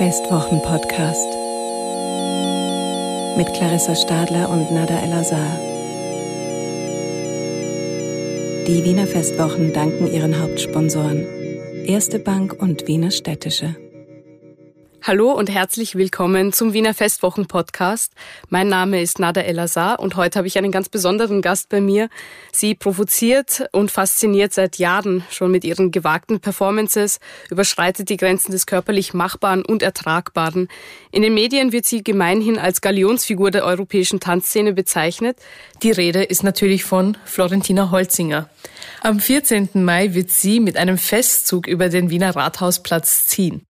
Festwochen-Podcast 0.00 1.28
mit 3.36 3.52
Clarissa 3.52 3.94
Stadler 3.94 4.48
und 4.48 4.72
Nada 4.72 4.98
El-Azhar. 4.98 5.58
Die 8.66 8.82
Wiener 8.82 9.06
Festwochen 9.06 9.74
danken 9.74 10.10
ihren 10.10 10.40
Hauptsponsoren 10.40 11.26
Erste 11.84 12.18
Bank 12.18 12.56
und 12.58 12.88
Wiener 12.88 13.10
Städtische. 13.10 13.76
Hallo 15.10 15.32
und 15.32 15.50
herzlich 15.50 15.96
willkommen 15.96 16.52
zum 16.52 16.72
Wiener 16.72 16.94
Festwochen 16.94 17.46
Podcast. 17.46 18.12
Mein 18.48 18.68
Name 18.68 19.02
ist 19.02 19.18
Nada 19.18 19.40
Elazar 19.40 19.98
und 19.98 20.14
heute 20.14 20.38
habe 20.38 20.46
ich 20.46 20.56
einen 20.56 20.70
ganz 20.70 20.88
besonderen 20.88 21.42
Gast 21.42 21.68
bei 21.68 21.80
mir. 21.80 22.08
Sie 22.52 22.76
provoziert 22.76 23.64
und 23.72 23.90
fasziniert 23.90 24.54
seit 24.54 24.78
Jahren 24.78 25.24
schon 25.28 25.50
mit 25.50 25.64
ihren 25.64 25.90
gewagten 25.90 26.38
Performances, 26.38 27.18
überschreitet 27.50 28.08
die 28.08 28.18
Grenzen 28.18 28.52
des 28.52 28.66
körperlich 28.66 29.12
Machbaren 29.12 29.64
und 29.64 29.82
Ertragbaren. 29.82 30.68
In 31.10 31.22
den 31.22 31.34
Medien 31.34 31.72
wird 31.72 31.86
sie 31.86 32.04
gemeinhin 32.04 32.56
als 32.56 32.80
Galionsfigur 32.80 33.50
der 33.50 33.64
europäischen 33.64 34.20
Tanzszene 34.20 34.74
bezeichnet. 34.74 35.38
Die 35.82 35.90
Rede 35.90 36.22
ist 36.22 36.44
natürlich 36.44 36.84
von 36.84 37.16
Florentina 37.24 37.90
Holzinger. 37.90 38.48
Am 39.00 39.18
14. 39.18 39.70
Mai 39.74 40.14
wird 40.14 40.30
sie 40.30 40.60
mit 40.60 40.76
einem 40.76 40.98
Festzug 40.98 41.66
über 41.66 41.88
den 41.88 42.10
Wiener 42.10 42.36
Rathausplatz 42.36 43.26
ziehen. 43.26 43.66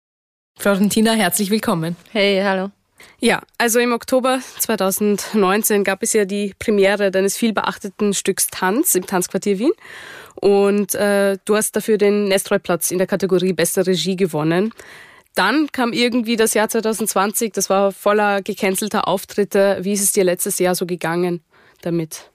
Florentina, 0.58 1.14
herzlich 1.14 1.52
willkommen. 1.52 1.96
Hey, 2.12 2.42
hallo. 2.44 2.72
Ja, 3.20 3.42
also 3.58 3.80
im 3.80 3.92
Oktober 3.92 4.40
2019 4.60 5.84
gab 5.84 6.02
es 6.02 6.14
ja 6.14 6.26
die 6.26 6.54
Premiere 6.58 7.12
deines 7.12 7.38
vielbeachteten 7.38 8.14
Stücks 8.14 8.48
Tanz 8.48 8.96
im 8.96 9.06
Tanzquartier 9.06 9.60
Wien. 9.60 9.72
Und 10.36 10.96
äh, 10.96 11.38
du 11.46 11.56
hast 11.56 11.76
dafür 11.76 11.98
den 11.98 12.28
Nestroy-Platz 12.28 12.92
in 12.92 12.98
der 12.98 13.08
Kategorie 13.08 13.54
Beste 13.54 13.86
Regie 13.86 14.16
gewonnen. 14.16 14.74
Dann 15.36 15.72
kam 15.72 15.94
irgendwie 15.94 16.36
das 16.36 16.56
Jahr 16.56 16.70
2020, 16.70 17.54
das 17.54 17.70
war 17.70 17.92
voller 17.92 18.42
gecancelter 18.42 19.08
Auftritte. 19.08 19.78
Wie 19.82 19.94
ist 19.94 20.02
es 20.02 20.12
dir 20.12 20.24
letztes 20.24 20.58
Jahr 20.58 20.74
so 20.74 20.88
gegangen 20.88 21.42
damit? 21.82 22.32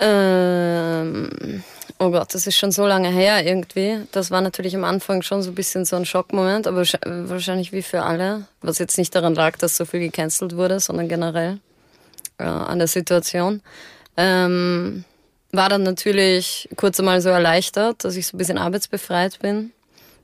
Ähm, 0.00 1.62
oh 1.98 2.10
Gott, 2.10 2.34
das 2.34 2.46
ist 2.46 2.56
schon 2.56 2.72
so 2.72 2.86
lange 2.86 3.08
her 3.08 3.44
irgendwie. 3.44 4.00
Das 4.12 4.30
war 4.30 4.40
natürlich 4.40 4.74
am 4.74 4.84
Anfang 4.84 5.22
schon 5.22 5.42
so 5.42 5.50
ein 5.50 5.54
bisschen 5.54 5.84
so 5.84 5.96
ein 5.96 6.04
Schockmoment, 6.04 6.66
aber 6.66 6.82
wahrscheinlich 7.04 7.72
wie 7.72 7.82
für 7.82 8.02
alle. 8.02 8.46
Was 8.60 8.78
jetzt 8.78 8.98
nicht 8.98 9.14
daran 9.14 9.34
lag, 9.34 9.56
dass 9.58 9.76
so 9.76 9.84
viel 9.84 10.00
gecancelt 10.00 10.56
wurde, 10.56 10.80
sondern 10.80 11.08
generell 11.08 11.58
äh, 12.38 12.44
an 12.44 12.78
der 12.78 12.88
Situation. 12.88 13.62
Ähm, 14.16 15.04
war 15.52 15.68
dann 15.68 15.82
natürlich 15.82 16.68
kurz 16.76 16.98
einmal 16.98 17.20
so 17.20 17.30
erleichtert, 17.30 18.04
dass 18.04 18.16
ich 18.16 18.26
so 18.26 18.36
ein 18.36 18.38
bisschen 18.38 18.58
arbeitsbefreit 18.58 19.38
bin. 19.40 19.72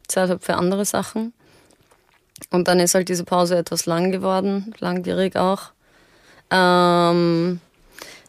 Zeit 0.06 0.28
habe 0.28 0.40
für 0.40 0.54
andere 0.54 0.84
Sachen. 0.84 1.32
Und 2.50 2.68
dann 2.68 2.80
ist 2.80 2.94
halt 2.94 3.08
diese 3.08 3.24
Pause 3.24 3.56
etwas 3.56 3.86
lang 3.86 4.12
geworden, 4.12 4.74
langwierig 4.78 5.36
auch. 5.36 5.70
Ähm, 6.50 7.60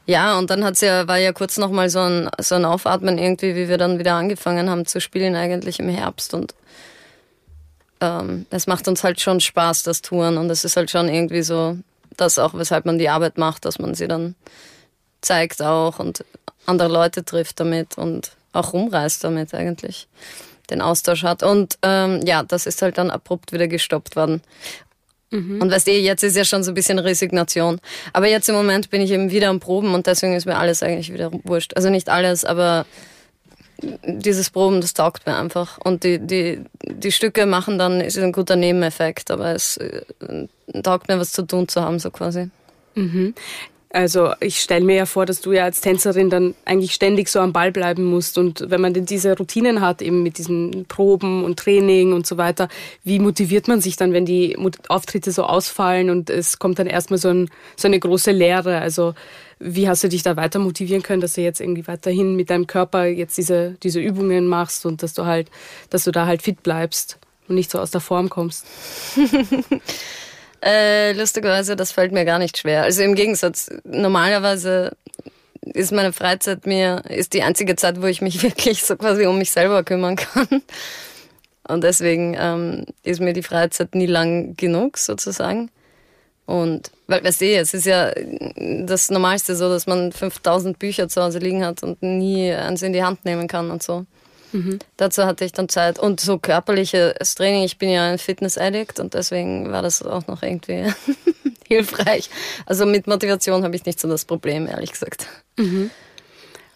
ja, 0.06 0.38
und 0.38 0.50
dann 0.50 0.64
hat's 0.64 0.82
ja, 0.82 1.08
war 1.08 1.18
ja 1.18 1.34
kurz 1.34 1.58
nochmal 1.58 1.90
so 1.90 2.00
ein, 2.00 2.30
so 2.40 2.56
ein 2.56 2.66
Aufatmen 2.66 3.18
irgendwie, 3.18 3.56
wie 3.56 3.68
wir 3.68 3.78
dann 3.78 4.00
wieder 4.00 4.14
angefangen 4.14 4.70
haben 4.70 4.86
zu 4.86 5.02
spielen, 5.02 5.36
eigentlich 5.36 5.80
im 5.80 5.90
Herbst. 5.90 6.34
Und 6.34 6.54
ähm, 8.02 8.46
es 8.50 8.68
macht 8.68 8.88
uns 8.88 9.04
halt 9.04 9.20
schon 9.20 9.40
Spaß, 9.40 9.84
das 9.84 10.02
Touren. 10.02 10.38
Und 10.38 10.50
es 10.50 10.64
ist 10.64 10.78
halt 10.78 10.92
schon 10.92 11.10
irgendwie 11.10 11.42
so, 11.42 11.78
das 12.18 12.38
auch, 12.40 12.54
weshalb 12.54 12.86
man 12.86 13.00
die 13.00 13.10
Arbeit 13.10 13.38
macht, 13.38 13.66
dass 13.66 13.80
man 13.80 13.96
sie 13.96 14.08
dann 14.08 14.36
zeigt 15.22 15.62
auch 15.62 16.00
und 16.00 16.24
andere 16.66 16.88
Leute 16.88 17.26
trifft 17.26 17.60
damit 17.60 17.98
und 17.98 18.32
auch 18.54 18.74
rumreist 18.74 19.24
damit 19.24 19.54
eigentlich 19.54 20.08
den 20.70 20.82
Austausch 20.82 21.24
hat. 21.24 21.44
Und 21.44 21.78
ähm, 21.82 22.22
ja, 22.26 22.44
das 22.44 22.66
ist 22.66 22.82
halt 22.82 22.98
dann 22.98 23.12
abrupt 23.12 23.52
wieder 23.52 23.68
gestoppt 23.68 24.16
worden. 24.16 24.42
Mhm. 25.36 25.62
Und 25.62 25.72
weißt 25.72 25.88
du, 25.88 25.92
jetzt 25.92 26.24
ist 26.24 26.36
ja 26.36 26.46
schon 26.46 26.64
so 26.64 26.72
ein 26.72 26.76
bisschen 26.76 27.00
Resignation. 27.00 27.80
Aber 28.14 28.28
jetzt 28.28 28.50
im 28.50 28.56
Moment 28.56 28.90
bin 28.90 29.02
ich 29.02 29.12
eben 29.12 29.32
wieder 29.32 29.50
am 29.50 29.60
Proben 29.60 29.94
und 29.94 30.08
deswegen 30.08 30.36
ist 30.36 30.46
mir 30.46 30.58
alles 30.58 30.82
eigentlich 30.82 31.14
wieder 31.14 31.32
wurscht. 31.44 31.74
Also 31.76 31.90
nicht 31.90 32.10
alles, 32.10 32.46
aber 32.46 32.86
dieses 34.04 34.50
Proben, 34.50 34.82
das 34.82 34.94
taugt 34.94 35.26
mir 35.26 35.36
einfach. 35.36 35.78
Und 35.84 36.04
die, 36.04 36.20
die, 36.20 36.62
die 36.84 37.12
Stücke 37.12 37.46
machen 37.46 37.78
dann, 37.78 38.02
ist 38.02 38.18
ein 38.18 38.32
guter 38.32 38.56
Nebeneffekt, 38.56 39.32
aber 39.32 39.54
es 39.54 39.78
äh, 39.78 40.02
taugt 40.82 41.10
mir, 41.10 41.20
was 41.20 41.34
zu 41.34 41.44
tun 41.44 41.68
zu 41.68 41.82
haben, 41.82 42.00
so 42.00 42.12
quasi. 42.12 42.50
Mhm. 42.96 43.34
Also 43.90 44.34
ich 44.42 44.60
stelle 44.60 44.84
mir 44.84 44.96
ja 44.96 45.06
vor, 45.06 45.26
dass 45.26 45.40
du 45.40 45.54
ja 45.54 45.64
als 45.64 45.80
Tänzerin 45.80 46.30
dann 46.30 46.54
eigentlich 46.66 46.94
ständig 46.94 47.30
so 47.30 47.40
am 47.40 47.54
Ball 47.54 47.72
bleiben 47.72 48.04
musst. 48.04 48.38
Und 48.38 48.70
wenn 48.70 48.82
man 48.82 48.94
denn 48.94 49.06
diese 49.06 49.38
Routinen 49.38 49.80
hat, 49.80 50.02
eben 50.02 50.22
mit 50.22 50.38
diesen 50.38 50.86
Proben 50.86 51.46
und 51.46 51.58
Training 51.58 52.12
und 52.12 52.28
so 52.28 52.38
weiter, 52.38 52.68
wie 53.04 53.20
motiviert 53.20 53.68
man 53.68 53.80
sich 53.80 53.96
dann, 53.96 54.12
wenn 54.12 54.26
die 54.26 54.58
Auftritte 54.90 55.32
so 55.32 55.44
ausfallen 55.44 56.10
und 56.10 56.30
es 56.30 56.60
kommt 56.60 56.80
dann 56.80 56.88
erstmal 56.88 57.20
so, 57.20 57.30
ein, 57.30 57.50
so 57.78 57.88
eine 57.88 58.00
große 58.00 58.32
Leere? 58.32 58.80
Also 58.80 59.14
wie 59.60 59.88
hast 59.88 60.04
du 60.04 60.10
dich 60.10 60.24
da 60.24 60.36
weiter 60.36 60.60
motivieren 60.60 61.02
können, 61.02 61.22
dass 61.22 61.34
du 61.34 61.42
jetzt 61.42 61.62
irgendwie 61.62 61.88
weiterhin 61.88 62.36
mit 62.36 62.50
deinem 62.50 62.68
Körper 62.68 63.06
jetzt 63.06 63.38
diese, 63.38 63.78
diese 63.82 64.02
Übungen 64.02 64.48
machst 64.48 64.86
und 64.86 65.04
dass 65.04 65.14
du 65.14 65.26
halt, 65.26 65.50
dass 65.90 66.04
du 66.04 66.12
da 66.12 66.26
halt 66.26 66.42
fit 66.42 66.64
bleibst 66.64 67.18
und 67.48 67.56
nicht 67.56 67.72
so 67.72 67.80
aus 67.80 67.92
der 67.92 68.02
Form 68.02 68.30
kommst? 68.30 68.66
Äh, 70.66 71.12
lustigerweise, 71.12 71.76
das 71.76 71.92
fällt 71.92 72.12
mir 72.12 72.26
gar 72.26 72.40
nicht 72.40 72.58
schwer. 72.58 72.84
Also 72.84 73.04
im 73.04 73.14
Gegensatz, 73.14 73.70
normalerweise 73.84 74.98
ist 75.62 75.92
meine 75.92 76.12
Freizeit 76.12 76.66
mir, 76.66 77.04
ist 77.08 77.34
die 77.34 77.44
einzige 77.44 77.76
Zeit, 77.76 78.02
wo 78.02 78.08
ich 78.08 78.22
mich 78.22 78.42
wirklich 78.44 78.84
so 78.84 78.96
quasi 78.96 79.28
um 79.28 79.38
mich 79.38 79.52
selber 79.52 79.84
kümmern 79.84 80.16
kann. 80.16 80.64
Und 81.68 81.84
deswegen 81.84 82.36
ähm, 82.40 82.86
ist 83.04 83.22
mir 83.22 83.34
die 83.34 83.44
Freizeit 83.44 83.94
nie 83.94 84.06
lang 84.08 84.56
genug, 84.56 84.98
sozusagen. 84.98 85.70
Und, 86.46 86.92
weil, 87.08 87.24
weißt 87.24 87.42
du, 87.42 87.46
es 87.46 87.74
ist 87.74 87.86
ja 87.86 88.12
das 88.86 89.10
Normalste 89.10 89.56
so, 89.56 89.70
dass 89.70 89.88
man 89.88 90.12
5000 90.12 90.78
Bücher 90.78 91.10
zu 91.10 91.22
Hause 91.22 91.40
liegen 91.40 91.66
hat 91.66 91.82
und 91.82 92.02
nie 92.04 92.52
eins 92.52 92.84
in 92.84 92.94
die 92.94 93.04
Hand 93.04 93.26
nehmen 93.26 93.48
kann 93.48 93.72
und 93.72 93.82
so. 93.82 94.06
Mhm. 94.56 94.80
Dazu 94.98 95.26
hatte 95.26 95.44
ich 95.44 95.52
dann 95.52 95.68
Zeit. 95.70 96.00
Und 96.00 96.22
so 96.22 96.40
körperliches 96.40 97.36
Training, 97.36 97.64
ich 97.64 97.78
bin 97.78 97.90
ja 97.90 98.10
ein 98.10 98.18
Fitness-Addict 98.18 99.00
und 99.00 99.14
deswegen 99.14 99.72
war 99.72 99.82
das 99.82 100.02
auch 100.02 100.28
noch 100.28 100.44
irgendwie 100.44 100.86
hilfreich. 101.68 102.30
Also 102.66 102.86
mit 102.86 103.08
Motivation 103.08 103.64
habe 103.64 103.76
ich 103.76 103.86
nicht 103.86 104.00
so 104.00 104.08
das 104.08 104.24
Problem, 104.26 104.68
ehrlich 104.68 104.94
gesagt. 104.94 105.28
Mhm. 105.58 105.92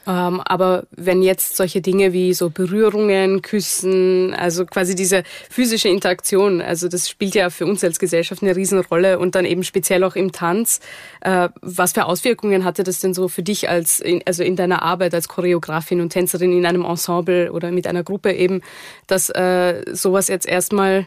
Ähm, 0.10 0.42
aber 0.44 0.88
wenn 0.90 1.22
jetzt 1.22 1.56
solche 1.56 1.82
Dinge 1.82 2.14
wie 2.14 2.34
so 2.34 2.50
Berührungen, 2.50 3.44
Küssen, 3.44 4.34
also 4.34 4.66
quasi 4.66 4.96
diese 4.96 5.22
physische 5.52 5.88
Interaktion, 5.88 6.62
also 6.62 6.88
das 6.88 7.08
spielt 7.08 7.36
ja 7.36 7.52
für 7.52 7.68
uns 7.68 7.84
als 7.84 8.00
Gesellschaft 8.00 8.42
eine 8.42 8.56
Riesenrolle 8.56 9.20
und 9.20 9.36
dann 9.36 9.46
eben 9.46 9.64
speziell 9.64 10.04
auch 10.04 10.16
im 10.16 10.32
Tanz. 10.32 10.80
Äh, 11.22 11.50
was 11.62 11.92
für 11.92 12.06
Auswirkungen 12.06 12.64
hatte 12.64 12.84
das 12.84 13.00
denn 13.00 13.14
so 13.14 13.28
für 13.28 13.44
dich 13.44 13.70
als, 13.70 14.00
in, 14.00 14.24
also 14.26 14.42
in 14.42 14.56
deiner 14.56 14.82
Arbeit 14.82 15.14
als 15.14 15.28
Choreografin 15.28 16.02
und 16.02 16.10
Tänzerin 16.10 16.58
in 16.58 16.66
einem 16.66 16.86
Ensemble 16.86 17.52
oder 17.52 17.70
mit 17.70 17.86
einer 17.86 18.04
Gruppe 18.04 18.34
eben, 18.34 18.62
dass 19.06 19.30
äh, 19.30 19.84
sowas 19.94 20.28
jetzt 20.28 20.48
erstmal 20.48 21.06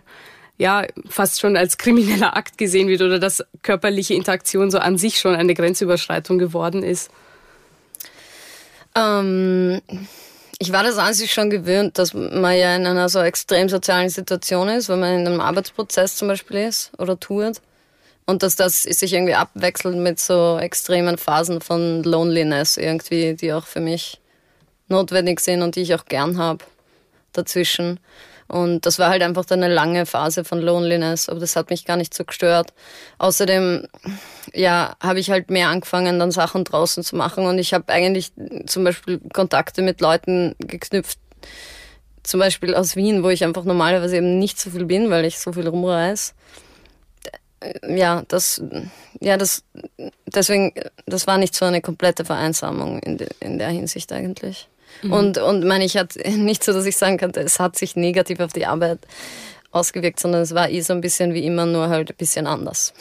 ja, 0.59 0.87
fast 1.09 1.41
schon 1.41 1.57
als 1.57 1.77
krimineller 1.77 2.37
Akt 2.37 2.57
gesehen 2.57 2.87
wird 2.87 3.03
oder 3.03 3.19
dass 3.19 3.43
körperliche 3.63 4.15
Interaktion 4.15 4.71
so 4.71 4.79
an 4.79 4.97
sich 4.97 5.19
schon 5.19 5.35
eine 5.35 5.55
Grenzüberschreitung 5.55 6.39
geworden 6.39 6.85
ist? 6.85 7.11
Ähm, 8.95 9.81
ich 10.59 10.73
war 10.73 10.85
das 10.85 10.99
an 10.99 11.15
sich 11.15 11.33
schon 11.33 11.51
gewöhnt, 11.51 11.99
dass 11.99 12.15
man 12.15 12.57
ja 12.57 12.77
in 12.77 12.87
einer 12.87 13.09
so 13.09 13.21
extrem 13.21 13.69
sozialen 13.69 14.09
Situation 14.09 14.69
ist, 14.69 14.89
wenn 14.89 15.01
man 15.01 15.21
in 15.21 15.27
einem 15.27 15.41
Arbeitsprozess 15.41 16.17
zum 16.17 16.29
Beispiel 16.29 16.59
ist 16.59 16.93
oder 16.99 17.19
tut. 17.19 17.61
Und 18.27 18.45
dass 18.45 18.55
das 18.55 18.83
sich 18.85 19.13
irgendwie 19.13 19.35
abwechselt 19.35 19.97
mit 19.97 20.21
so 20.21 20.59
extremen 20.59 21.19
Phasen 21.19 21.61
von 21.61 22.05
Loneliness 22.05 22.77
irgendwie, 22.77 23.35
die 23.35 23.53
auch 23.53 23.67
für 23.67 23.81
mich 23.81 24.21
notwendig 24.89 25.41
sind 25.41 25.63
und 25.63 25.75
die 25.75 25.81
ich 25.81 25.95
auch 25.95 26.05
gern 26.05 26.39
habe 26.39 26.65
dazwischen. 27.33 27.99
Und 28.53 28.85
das 28.85 28.99
war 28.99 29.09
halt 29.09 29.23
einfach 29.23 29.47
eine 29.49 29.69
lange 29.69 30.05
Phase 30.05 30.45
von 30.45 30.61
Loneliness, 30.61 31.31
aber 31.31 31.41
das 31.41 31.57
hat 31.57 31.71
mich 31.71 31.87
gar 31.87 31.97
nicht 31.97 32.13
so 32.13 32.23
gestört. 32.23 32.75
Außerdem, 33.17 33.89
ja, 34.53 34.95
habe 35.03 35.21
ich 35.21 35.31
halt 35.31 35.51
mehr 35.51 35.69
angefangen, 35.69 36.19
dann 36.19 36.31
Sachen 36.31 36.65
draußen 36.65 37.03
zu 37.03 37.17
machen 37.17 37.47
und 37.47 37.59
ich 37.59 37.73
habe 37.73 37.91
eigentlich 37.91 38.33
zum 38.67 38.85
Beispiel 38.85 39.21
Kontakte 39.33 39.81
mit 39.81 40.03
Leuten 40.03 40.55
geknüpft, 40.59 41.19
zum 42.23 42.41
Beispiel 42.41 42.75
aus 42.75 42.95
Wien, 42.95 43.25
wo 43.25 43.31
ich 43.31 43.43
einfach 43.43 43.65
normalerweise 43.65 44.19
eben 44.19 44.39
nicht 44.39 44.61
so 44.61 44.69
viel 44.69 44.85
bin, 44.85 45.09
weil 45.09 45.25
ich 45.25 45.39
so 45.39 45.55
viel 45.55 45.67
rumreise. 45.67 46.33
Ja, 47.89 48.23
das, 48.29 48.63
ja, 49.19 49.39
das, 49.39 49.65
deswegen, 50.27 50.75
das 51.07 51.27
war 51.27 51.39
nicht 51.39 51.55
so 51.55 51.65
eine 51.65 51.81
komplette 51.81 52.27
Vereinsamung 52.27 52.99
in, 52.99 53.17
de, 53.17 53.29
in 53.41 53.59
der 53.59 53.71
Hinsicht 53.71 54.13
eigentlich. 54.13 54.69
Mhm. 55.03 55.13
Und, 55.13 55.39
und 55.39 55.65
meine, 55.65 55.85
ich 55.85 55.97
hatte 55.97 56.21
nicht 56.31 56.65
so, 56.65 56.73
dass 56.73 56.87
ich 56.87 56.97
sagen 56.97 57.19
könnte, 57.19 57.41
es 57.41 57.59
hat 57.59 57.77
sich 57.77 57.97
negativ 57.97 58.41
auf 58.41 58.53
die 58.53 58.67
Arbeit 58.67 58.99
ausgewirkt, 59.71 60.21
sondern 60.21 60.43
es 60.43 60.55
war 60.55 60.69
eh 60.69 60.81
so 60.83 60.93
ein 60.93 61.01
bisschen 61.01 61.35
wie 61.35 61.47
immer, 61.47 61.67
nur 61.67 61.89
halt 61.89 62.11
ein 62.11 62.17
bisschen 62.17 62.47
anders. 62.47 62.93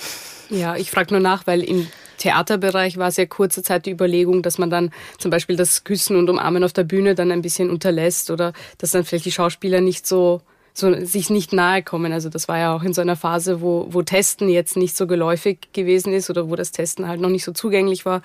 Ja, 0.50 0.76
ich 0.76 0.90
frage 0.90 1.12
nur 1.12 1.20
nach, 1.20 1.48
weil 1.48 1.64
im 1.64 1.88
Theaterbereich 2.18 2.98
war 2.98 3.08
es 3.08 3.18
ja 3.18 3.26
kurze 3.26 3.64
Zeit 3.64 3.86
die 3.86 3.92
Überlegung, 3.92 4.42
dass 4.42 4.58
man 4.58 4.70
dann 4.70 4.92
zum 5.18 5.32
Beispiel 5.32 5.56
das 5.56 5.84
Küssen 5.84 6.16
und 6.16 6.30
Umarmen 6.30 6.64
auf 6.64 6.74
der 6.74 6.84
Bühne 6.84 7.16
dann 7.16 7.32
ein 7.32 7.42
bisschen 7.42 7.70
unterlässt 7.70 8.30
oder 8.32 8.54
dass 8.78 8.92
dann 8.92 9.04
vielleicht 9.04 9.26
die 9.26 9.32
Schauspieler 9.32 9.82
nicht 9.82 10.08
so 10.08 10.42
so 10.74 11.04
sich 11.04 11.30
nicht 11.30 11.52
nahe 11.52 11.84
kommen. 11.84 12.14
Also 12.14 12.30
das 12.30 12.48
war 12.48 12.58
ja 12.58 12.74
auch 12.74 12.84
in 12.84 12.94
so 12.94 13.02
einer 13.02 13.16
Phase, 13.16 13.62
wo, 13.62 13.88
wo 13.90 14.04
Testen 14.04 14.48
jetzt 14.48 14.78
nicht 14.78 14.96
so 14.96 15.06
geläufig 15.06 15.68
gewesen 15.74 16.14
ist 16.14 16.30
oder 16.30 16.50
wo 16.50 16.56
das 16.56 16.72
Testen 16.72 17.08
halt 17.08 17.20
noch 17.20 17.30
nicht 17.30 17.44
so 17.44 17.52
zugänglich 17.52 18.06
war. 18.06 18.22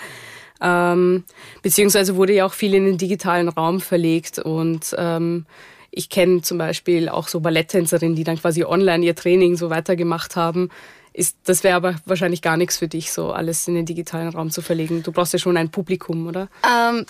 Ähm, 0.60 1.24
beziehungsweise 1.62 2.16
wurde 2.16 2.32
ja 2.32 2.46
auch 2.46 2.54
viel 2.54 2.74
in 2.74 2.86
den 2.86 2.98
digitalen 2.98 3.48
Raum 3.48 3.80
verlegt 3.80 4.38
und 4.38 4.94
ähm, 4.96 5.46
ich 5.90 6.10
kenne 6.10 6.42
zum 6.42 6.58
Beispiel 6.58 7.08
auch 7.08 7.28
so 7.28 7.40
Balletttänzerinnen, 7.40 8.16
die 8.16 8.24
dann 8.24 8.38
quasi 8.38 8.64
online 8.64 9.04
ihr 9.04 9.14
Training 9.14 9.56
so 9.56 9.70
weitergemacht 9.70 10.36
haben. 10.36 10.70
Ist, 11.14 11.38
das 11.44 11.64
wäre 11.64 11.76
aber 11.76 11.96
wahrscheinlich 12.04 12.42
gar 12.42 12.58
nichts 12.58 12.76
für 12.76 12.88
dich, 12.88 13.10
so 13.10 13.32
alles 13.32 13.66
in 13.66 13.74
den 13.74 13.86
digitalen 13.86 14.28
Raum 14.28 14.50
zu 14.50 14.60
verlegen. 14.60 15.02
Du 15.02 15.12
brauchst 15.12 15.32
ja 15.32 15.38
schon 15.38 15.56
ein 15.56 15.70
Publikum, 15.70 16.26
oder? 16.26 16.48
Ähm, 16.62 17.06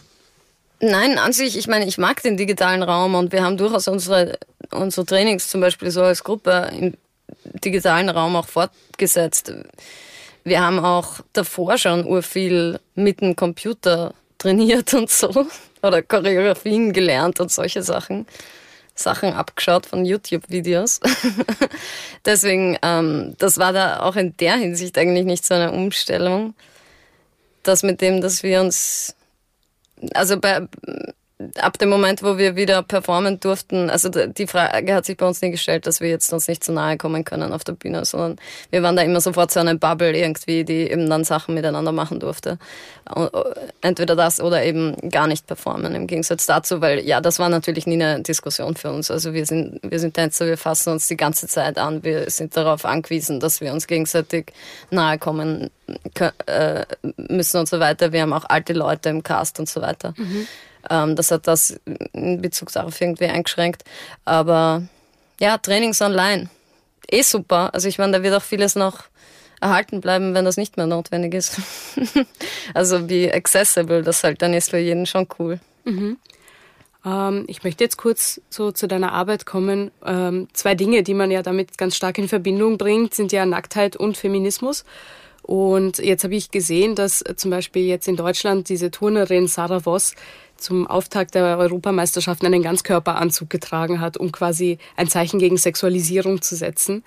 nein, 0.79 1.19
an 1.19 1.33
sich, 1.33 1.59
ich 1.59 1.67
meine, 1.67 1.87
ich 1.87 1.99
mag 1.99 2.23
den 2.23 2.37
digitalen 2.37 2.85
Raum 2.85 3.17
und 3.17 3.33
wir 3.33 3.43
haben 3.43 3.57
durchaus 3.57 3.89
unsere, 3.89 4.39
unsere 4.71 5.05
Trainings 5.05 5.49
zum 5.49 5.61
Beispiel 5.61 5.91
so 5.91 6.03
als 6.03 6.23
Gruppe 6.23 6.71
im 6.79 6.95
digitalen 7.65 8.09
Raum 8.09 8.37
auch 8.37 8.47
fortgesetzt. 8.47 9.53
Wir 10.47 10.61
haben 10.61 10.79
auch 10.79 11.23
davor 11.33 11.77
schon 11.77 12.07
urviel 12.07 12.79
mit 12.95 13.21
dem 13.21 13.35
Computer 13.35 14.15
trainiert 14.39 14.95
und 14.95 15.11
so 15.11 15.49
oder 15.83 16.03
Choreografien 16.03 16.93
gelernt 16.93 17.41
und 17.41 17.51
solche 17.51 17.83
Sachen. 17.83 18.29
Sachen 18.95 19.33
abgeschaut 19.33 19.87
von 19.87 20.05
YouTube-Videos. 20.05 21.01
Deswegen, 22.25 22.79
ähm, 22.83 23.35
das 23.39 23.59
war 23.59 23.73
da 23.73 24.03
auch 24.03 24.15
in 24.15 24.37
der 24.37 24.55
Hinsicht 24.55 24.97
eigentlich 24.99 25.25
nicht 25.25 25.45
so 25.45 25.55
eine 25.55 25.73
Umstellung. 25.73 26.55
Das 27.65 27.83
mit 27.83 28.01
dem, 28.01 28.21
dass 28.21 28.45
wir 28.45 28.61
uns, 28.61 29.17
also 30.15 30.39
bei, 30.39 30.69
ab 31.61 31.77
dem 31.79 31.91
Moment, 31.91 32.23
wo 32.23 32.39
wir 32.39 32.57
wieder 32.57 32.83
performen 32.83 33.39
durften, 33.41 33.91
also 33.91 34.09
die 34.09 34.47
Frage 34.47 34.95
hat 34.95 35.05
sich 35.05 35.19
bei 35.19 35.27
uns 35.27 35.43
nie 35.43 35.51
gestellt, 35.51 35.87
dass 35.87 36.01
wir 36.01 36.09
jetzt 36.09 36.33
uns 36.33 36.49
nicht 36.49 36.65
zu 36.65 36.73
nahe 36.73 36.97
kommen 36.97 37.25
können 37.25 37.53
auf 37.53 37.63
der 37.63 37.75
Bühne, 37.75 38.07
sondern 38.07 38.37
wir 38.71 38.83
waren 38.83 38.97
da 38.97 39.03
immer 39.03 39.21
sofort 39.21 39.51
so 39.51 39.61
eine 39.61 39.77
Bubble 39.77 40.17
irgendwie, 40.17 40.65
die 40.65 40.91
eben 40.91 41.11
dann 41.11 41.25
Sachen 41.25 41.55
miteinander 41.55 41.93
machen 41.93 42.21
durfte. 42.21 42.59
Entweder 43.83 44.17
das 44.17 44.41
oder 44.41 44.65
eben 44.65 44.97
gar 45.11 45.27
nicht 45.27 45.47
performen 45.47 45.95
im 45.95 46.07
Gegensatz 46.07 46.47
dazu, 46.47 46.81
weil 46.81 47.01
ja, 47.01 47.21
das 47.21 47.39
war 47.39 47.51
natürlich 47.51 47.87
nie 47.87 48.03
eine 48.03 48.23
Diskussion 48.23 48.75
für 48.75 48.91
uns. 48.91 49.11
Also 49.11 49.35
wir 49.35 49.45
sind, 49.45 49.81
wir 49.83 49.99
sind 49.99 50.15
Tänzer, 50.15 50.47
wir 50.47 50.57
fassen 50.57 50.91
uns 50.93 51.07
die 51.07 51.19
ganze 51.19 51.49
Zeit 51.49 51.77
an, 51.77 52.03
wir 52.03 52.31
sind 52.31 52.57
darauf 52.57 52.87
angewiesen, 52.87 53.41
dass 53.41 53.61
wir 53.61 53.75
uns 53.75 53.87
gegenseitig 53.87 54.53
nahe 54.91 55.19
kommen 55.19 55.69
äh, 56.47 56.87
müssen 57.17 57.59
und 57.59 57.69
so 57.69 57.79
weiter. 57.79 58.13
Wir 58.13 58.23
haben 58.23 58.33
auch 58.33 58.47
alte 58.49 58.73
Leute 58.73 59.11
im 59.11 59.23
Cast 59.23 59.61
und 59.61 59.69
so 59.69 59.83
weiter. 59.83 60.15
Mhm. 60.17 60.47
Ähm, 60.91 61.17
das 61.17 61.31
hat 61.31 61.47
das 61.47 61.81
in 62.13 62.41
Bezug 62.41 62.73
darauf 62.73 63.01
irgendwie 63.01 63.27
eingeschränkt. 63.27 63.85
Aber 64.25 64.83
ja, 65.41 65.59
Trainings 65.59 66.01
online. 66.01 66.49
Eh 67.11 67.23
super. 67.23 67.71
Also 67.73 67.89
ich 67.89 67.99
meine, 67.99 68.13
da 68.13 68.23
wird 68.23 68.35
auch 68.35 68.43
vieles 68.43 68.75
noch 68.75 69.05
erhalten 69.61 70.01
bleiben, 70.01 70.35
wenn 70.35 70.45
das 70.45 70.57
nicht 70.57 70.77
mehr 70.77 70.87
notwendig 70.87 71.35
ist. 71.35 71.61
also 72.75 73.09
wie 73.09 73.33
accessible 73.33 74.03
das 74.03 74.23
halt 74.23 74.43
dann 74.43 74.55
ist 74.55 74.71
für 74.71 74.79
jeden 74.79 75.07
schon 75.07 75.27
cool. 75.39 75.61
Mhm. 75.85 76.19
Ähm, 77.05 77.45
ich 77.47 77.63
möchte 77.65 77.85
jetzt 77.85 77.97
kurz 77.97 78.41
so 78.51 78.73
zu 78.73 78.87
deiner 78.87 79.13
Arbeit 79.13 79.47
kommen. 79.47 79.91
Ähm, 80.05 80.49
zwei 80.53 80.75
Dinge, 80.75 81.03
die 81.03 81.15
man 81.15 81.31
ja 81.31 81.43
damit 81.43 81.79
ganz 81.79 81.97
stark 81.97 82.19
in 82.19 82.29
Verbindung 82.29 82.77
bringt, 82.77 83.15
sind 83.15 83.33
ja 83.33 83.47
Nacktheit 83.47 83.97
und 83.97 84.17
Feminismus. 84.17 84.85
Und 85.43 85.99
jetzt 85.99 86.25
habe 86.25 86.35
ich 86.35 86.51
gesehen, 86.51 86.97
dass 86.97 87.23
zum 87.37 87.53
Beispiel 87.53 87.85
jetzt 87.85 88.09
in 88.09 88.17
Deutschland 88.17 88.69
diese 88.69 88.91
Turnerin 88.91 89.47
Sarah 89.47 89.81
Voss 89.81 90.17
zum 90.57 90.87
Auftakt 90.87 91.35
der 91.35 91.59
Europameisterschaften 91.59 92.47
einen 92.47 92.63
Ganzkörperanzug 92.63 93.51
getragen 93.51 94.01
hat, 94.01 94.17
um 94.17 94.33
quasi 94.33 94.79
ein 94.97 95.09
Zeichen 95.09 95.39
gegen 95.39 95.57
Sexualisierung 95.57 96.43
zu 96.43 96.57
setzen. 96.57 97.05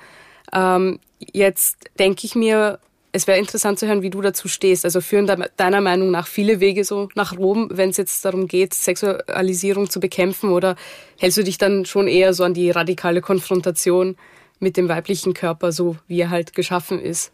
Ähm, 0.53 0.99
jetzt 1.19 1.77
denke 1.97 2.25
ich 2.25 2.35
mir, 2.35 2.79
es 3.11 3.27
wäre 3.27 3.39
interessant 3.39 3.79
zu 3.79 3.87
hören, 3.87 4.01
wie 4.01 4.09
du 4.09 4.21
dazu 4.21 4.47
stehst. 4.47 4.85
Also 4.85 5.01
führen 5.01 5.27
deiner 5.57 5.81
Meinung 5.81 6.11
nach 6.11 6.27
viele 6.27 6.59
Wege 6.59 6.83
so 6.83 7.09
nach 7.15 7.37
Rom, 7.37 7.69
wenn 7.71 7.89
es 7.89 7.97
jetzt 7.97 8.23
darum 8.23 8.47
geht, 8.47 8.73
Sexualisierung 8.73 9.89
zu 9.89 9.99
bekämpfen? 9.99 10.51
Oder 10.51 10.75
hältst 11.17 11.37
du 11.37 11.43
dich 11.43 11.57
dann 11.57 11.85
schon 11.85 12.07
eher 12.07 12.33
so 12.33 12.43
an 12.43 12.53
die 12.53 12.69
radikale 12.69 13.21
Konfrontation 13.21 14.15
mit 14.59 14.77
dem 14.77 14.89
weiblichen 14.89 15.33
Körper, 15.33 15.71
so 15.71 15.95
wie 16.07 16.21
er 16.21 16.29
halt 16.29 16.53
geschaffen 16.53 16.99
ist? 16.99 17.31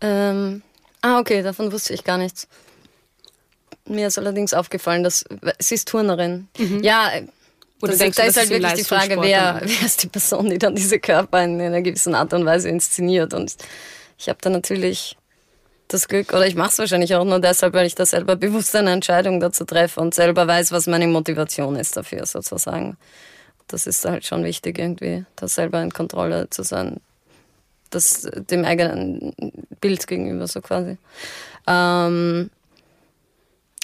Ähm, 0.00 0.62
ah, 1.00 1.20
okay, 1.20 1.42
davon 1.42 1.70
wusste 1.70 1.94
ich 1.94 2.02
gar 2.02 2.18
nichts. 2.18 2.48
Mir 3.86 4.06
ist 4.06 4.18
allerdings 4.18 4.54
aufgefallen, 4.54 5.02
dass 5.02 5.24
sie 5.58 5.74
ist 5.74 5.88
Turnerin. 5.88 6.48
Mhm. 6.58 6.82
Ja, 6.82 7.10
Oder 7.80 7.92
das, 7.92 7.98
denkst 7.98 8.16
da 8.16 8.22
du, 8.22 8.28
ist 8.28 8.36
halt 8.36 8.50
wirklich 8.50 8.72
die 8.74 8.84
Frage, 8.84 9.20
wer, 9.20 9.60
wer 9.62 9.86
ist 9.86 10.02
die 10.02 10.08
Person, 10.08 10.50
die 10.50 10.58
dann 10.58 10.74
diese 10.74 11.00
Körper 11.00 11.42
in 11.42 11.60
einer 11.60 11.82
gewissen 11.82 12.14
Art 12.14 12.32
und 12.32 12.44
Weise 12.44 12.68
inszeniert. 12.68 13.34
Und 13.34 13.56
ich 14.18 14.28
habe 14.28 14.38
da 14.40 14.50
natürlich 14.50 15.16
das 15.88 16.08
Glück, 16.08 16.32
oder 16.32 16.46
ich 16.46 16.54
mache 16.54 16.70
es 16.70 16.78
wahrscheinlich 16.78 17.14
auch 17.14 17.24
nur 17.24 17.40
deshalb, 17.40 17.74
weil 17.74 17.86
ich 17.86 17.94
da 17.94 18.06
selber 18.06 18.36
bewusst 18.36 18.74
eine 18.74 18.92
Entscheidung 18.92 19.40
dazu 19.40 19.64
treffe 19.64 20.00
und 20.00 20.14
selber 20.14 20.46
weiß, 20.46 20.72
was 20.72 20.86
meine 20.86 21.06
Motivation 21.06 21.76
ist 21.76 21.96
dafür 21.96 22.24
sozusagen. 22.24 22.96
Das 23.68 23.86
ist 23.86 24.04
halt 24.04 24.24
schon 24.24 24.44
wichtig 24.44 24.78
irgendwie, 24.78 25.24
da 25.36 25.48
selber 25.48 25.82
in 25.82 25.90
Kontrolle 25.90 26.48
zu 26.50 26.62
sein, 26.62 27.00
das 27.90 28.28
dem 28.50 28.64
eigenen 28.64 29.34
Bild 29.80 30.06
gegenüber 30.06 30.46
so 30.46 30.60
quasi. 30.60 30.98
Ähm, 31.66 32.50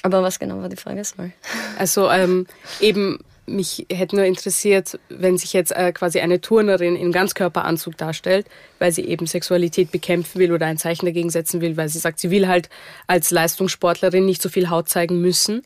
aber 0.02 0.22
was 0.22 0.38
genau 0.38 0.60
war 0.60 0.68
die 0.68 0.76
Frage? 0.76 1.04
Sorry. 1.04 1.32
Also 1.78 2.10
ähm, 2.10 2.46
eben, 2.80 3.20
mich 3.46 3.86
hätte 3.90 4.16
nur 4.16 4.24
interessiert, 4.24 4.98
wenn 5.08 5.38
sich 5.38 5.52
jetzt 5.52 5.72
äh, 5.72 5.92
quasi 5.92 6.20
eine 6.20 6.40
Turnerin 6.40 6.96
in 6.96 7.12
Ganzkörperanzug 7.12 7.96
darstellt, 7.96 8.46
weil 8.78 8.92
sie 8.92 9.04
eben 9.04 9.26
Sexualität 9.26 9.90
bekämpfen 9.90 10.38
will 10.40 10.52
oder 10.52 10.66
ein 10.66 10.78
Zeichen 10.78 11.06
dagegen 11.06 11.30
setzen 11.30 11.60
will, 11.60 11.76
weil 11.76 11.88
sie 11.88 11.98
sagt, 11.98 12.18
sie 12.20 12.30
will 12.30 12.48
halt 12.48 12.68
als 13.06 13.30
Leistungssportlerin 13.30 14.24
nicht 14.24 14.42
so 14.42 14.48
viel 14.48 14.70
Haut 14.70 14.88
zeigen 14.88 15.20
müssen. 15.20 15.62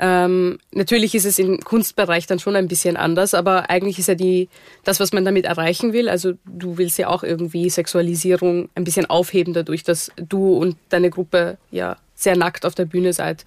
Ähm, 0.00 0.58
natürlich 0.72 1.14
ist 1.16 1.24
es 1.24 1.38
im 1.40 1.58
Kunstbereich 1.58 2.26
dann 2.26 2.38
schon 2.38 2.54
ein 2.54 2.68
bisschen 2.68 2.96
anders, 2.96 3.34
aber 3.34 3.68
eigentlich 3.68 3.98
ist 3.98 4.06
ja 4.06 4.14
die, 4.14 4.48
das, 4.84 5.00
was 5.00 5.12
man 5.12 5.24
damit 5.24 5.44
erreichen 5.44 5.92
will, 5.92 6.08
also 6.08 6.34
du 6.46 6.78
willst 6.78 6.98
ja 6.98 7.08
auch 7.08 7.24
irgendwie 7.24 7.68
Sexualisierung 7.68 8.68
ein 8.76 8.84
bisschen 8.84 9.06
aufheben 9.06 9.54
dadurch, 9.54 9.82
dass 9.82 10.12
du 10.16 10.54
und 10.54 10.76
deine 10.88 11.10
Gruppe 11.10 11.58
ja 11.72 11.96
sehr 12.14 12.36
nackt 12.36 12.64
auf 12.64 12.76
der 12.76 12.84
Bühne 12.84 13.12
seid. 13.12 13.44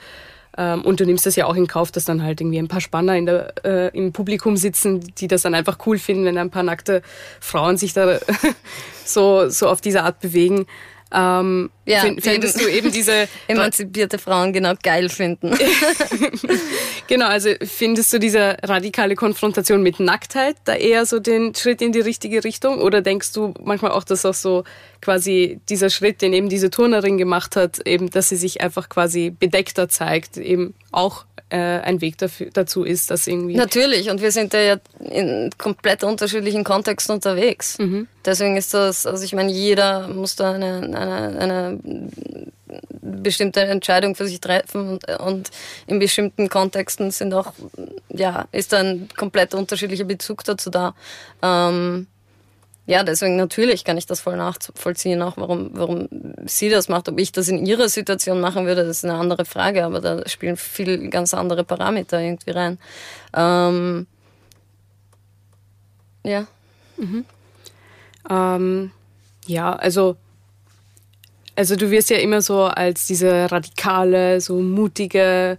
Ähm, 0.57 0.81
und 0.81 0.99
du 0.99 1.05
nimmst 1.05 1.25
das 1.25 1.37
ja 1.37 1.45
auch 1.45 1.55
in 1.55 1.67
Kauf, 1.67 1.91
dass 1.91 2.03
dann 2.03 2.23
halt 2.23 2.41
irgendwie 2.41 2.59
ein 2.59 2.67
paar 2.67 2.81
Spanner 2.81 3.15
in 3.15 3.25
der, 3.25 3.53
äh, 3.63 3.97
im 3.97 4.11
Publikum 4.11 4.57
sitzen, 4.57 4.99
die 4.99 5.27
das 5.27 5.43
dann 5.43 5.55
einfach 5.55 5.77
cool 5.85 5.97
finden, 5.97 6.25
wenn 6.25 6.37
ein 6.37 6.49
paar 6.49 6.63
nackte 6.63 7.01
Frauen 7.39 7.77
sich 7.77 7.93
da 7.93 8.19
so, 9.05 9.47
so 9.47 9.69
auf 9.69 9.79
diese 9.79 10.03
Art 10.03 10.19
bewegen. 10.19 10.65
Ähm, 11.13 11.69
ja, 11.85 12.01
find, 12.01 12.21
findest 12.23 12.61
du 12.61 12.67
eben 12.67 12.91
diese 12.91 13.27
emanzipierte 13.47 14.19
Frauen 14.19 14.53
genau 14.53 14.73
geil 14.81 15.09
finden. 15.09 15.51
genau, 17.07 17.27
also 17.27 17.49
findest 17.63 18.13
du 18.13 18.19
diese 18.19 18.57
radikale 18.63 19.15
Konfrontation 19.15 19.81
mit 19.81 19.99
Nacktheit 19.99 20.57
da 20.65 20.75
eher 20.75 21.05
so 21.05 21.19
den 21.19 21.55
Schritt 21.55 21.81
in 21.81 21.91
die 21.91 22.01
richtige 22.01 22.43
Richtung 22.43 22.79
oder 22.79 23.01
denkst 23.01 23.33
du 23.33 23.53
manchmal 23.63 23.91
auch, 23.91 24.03
dass 24.03 24.25
auch 24.25 24.33
so 24.33 24.63
quasi 25.01 25.59
dieser 25.69 25.89
Schritt, 25.89 26.21
den 26.21 26.33
eben 26.33 26.49
diese 26.49 26.69
Turnerin 26.69 27.17
gemacht 27.17 27.55
hat, 27.55 27.79
eben, 27.87 28.09
dass 28.09 28.29
sie 28.29 28.35
sich 28.35 28.61
einfach 28.61 28.87
quasi 28.87 29.31
bedeckter 29.31 29.89
zeigt, 29.89 30.37
eben 30.37 30.75
auch 30.91 31.25
äh, 31.51 31.57
ein 31.57 31.99
Weg 32.01 32.17
dafür, 32.17 32.49
dazu 32.53 32.83
ist, 32.83 33.11
dass 33.11 33.27
irgendwie. 33.27 33.55
Natürlich, 33.55 34.09
und 34.09 34.21
wir 34.21 34.31
sind 34.31 34.53
ja 34.53 34.77
in 34.99 35.49
komplett 35.57 36.03
unterschiedlichen 36.03 36.63
Kontexten 36.63 37.15
unterwegs. 37.15 37.77
Mhm. 37.77 38.07
Deswegen 38.23 38.55
ist 38.55 38.73
das, 38.73 39.05
also 39.05 39.23
ich 39.23 39.33
meine, 39.33 39.51
jeder 39.51 40.07
muss 40.07 40.35
da 40.35 40.53
eine, 40.53 40.77
eine, 40.77 41.39
eine 41.39 41.70
bestimmte 43.01 43.61
Entscheidung 43.61 44.15
für 44.15 44.27
sich 44.27 44.39
treffen 44.39 44.89
und, 44.89 45.21
und 45.21 45.49
in 45.87 45.99
bestimmten 45.99 46.49
Kontexten 46.49 47.11
sind 47.11 47.33
auch, 47.33 47.53
ja, 48.09 48.47
ist 48.51 48.73
ein 48.73 49.09
komplett 49.15 49.53
unterschiedlicher 49.53 50.05
Bezug 50.05 50.43
dazu 50.43 50.69
da. 50.69 50.95
Ähm, 51.41 52.07
ja, 52.87 53.03
deswegen 53.03 53.35
natürlich 53.35 53.83
kann 53.85 53.97
ich 53.97 54.05
das 54.05 54.21
voll 54.21 54.37
nachvollziehen, 54.37 55.21
auch 55.21 55.37
warum, 55.37 55.69
warum 55.73 56.09
sie 56.45 56.69
das 56.69 56.89
macht. 56.89 57.07
Ob 57.07 57.19
ich 57.19 57.31
das 57.31 57.47
in 57.47 57.65
ihrer 57.65 57.87
Situation 57.87 58.41
machen 58.41 58.65
würde, 58.65 58.83
das 58.85 58.97
ist 58.97 59.05
eine 59.05 59.13
andere 59.13 59.45
Frage, 59.45 59.85
aber 59.85 60.01
da 60.01 60.27
spielen 60.27 60.57
viel 60.57 61.09
ganz 61.09 61.33
andere 61.33 61.63
Parameter 61.63 62.19
irgendwie 62.19 62.51
rein. 62.51 62.79
Ähm, 63.33 64.07
ja. 66.23 66.47
Mhm. 66.97 67.25
Ähm, 68.29 68.91
ja, 69.45 69.73
also, 69.73 70.17
also 71.55 71.75
du 71.75 71.91
wirst 71.91 72.09
ja 72.09 72.17
immer 72.17 72.41
so 72.41 72.63
als 72.63 73.07
diese 73.07 73.51
radikale, 73.51 74.41
so 74.41 74.55
mutige, 74.55 75.57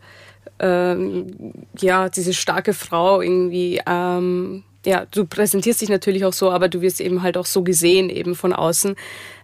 ähm, 0.59 1.53
ja, 1.79 2.09
diese 2.09 2.33
starke 2.33 2.75
Frau 2.75 3.21
irgendwie 3.21 3.81
ähm, 3.87 4.65
ja, 4.85 5.07
du 5.11 5.27
präsentierst 5.27 5.81
dich 5.81 5.89
natürlich 5.89 6.25
auch 6.25 6.33
so, 6.33 6.51
aber 6.51 6.69
du 6.69 6.81
wirst 6.81 7.01
eben 7.01 7.23
halt 7.23 7.37
auch 7.37 7.47
so 7.47 7.63
gesehen, 7.63 8.11
eben 8.11 8.35
von 8.35 8.53
außen, 8.53 8.97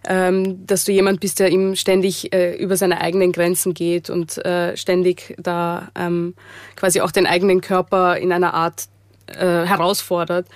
ähm, 0.07 0.65
dass 0.65 0.85
du 0.85 0.91
jemand 0.91 1.21
bist, 1.21 1.39
der 1.39 1.51
eben 1.51 1.75
ständig 1.75 2.33
äh, 2.33 2.55
über 2.55 2.75
seine 2.75 3.01
eigenen 3.01 3.31
Grenzen 3.31 3.73
geht 3.73 4.09
und 4.09 4.37
äh, 4.45 4.75
ständig 4.75 5.35
da 5.37 5.89
ähm, 5.95 6.35
quasi 6.75 7.01
auch 7.01 7.11
den 7.11 7.25
eigenen 7.25 7.61
Körper 7.61 8.17
in 8.17 8.31
einer 8.31 8.53
Art 8.53 8.85
äh, 9.27 9.65
herausfordert. 9.65 10.47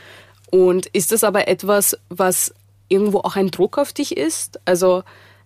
Und 0.52 0.88
ist 0.88 1.12
das 1.12 1.24
aber 1.24 1.48
etwas, 1.48 1.98
was 2.10 2.54
irgendwo 2.90 3.20
auch 3.20 3.36
ein 3.36 3.52
Druck 3.52 3.78
auf 3.78 3.94
dich 3.94 4.18
ist? 4.18 4.60
Also 4.66 5.04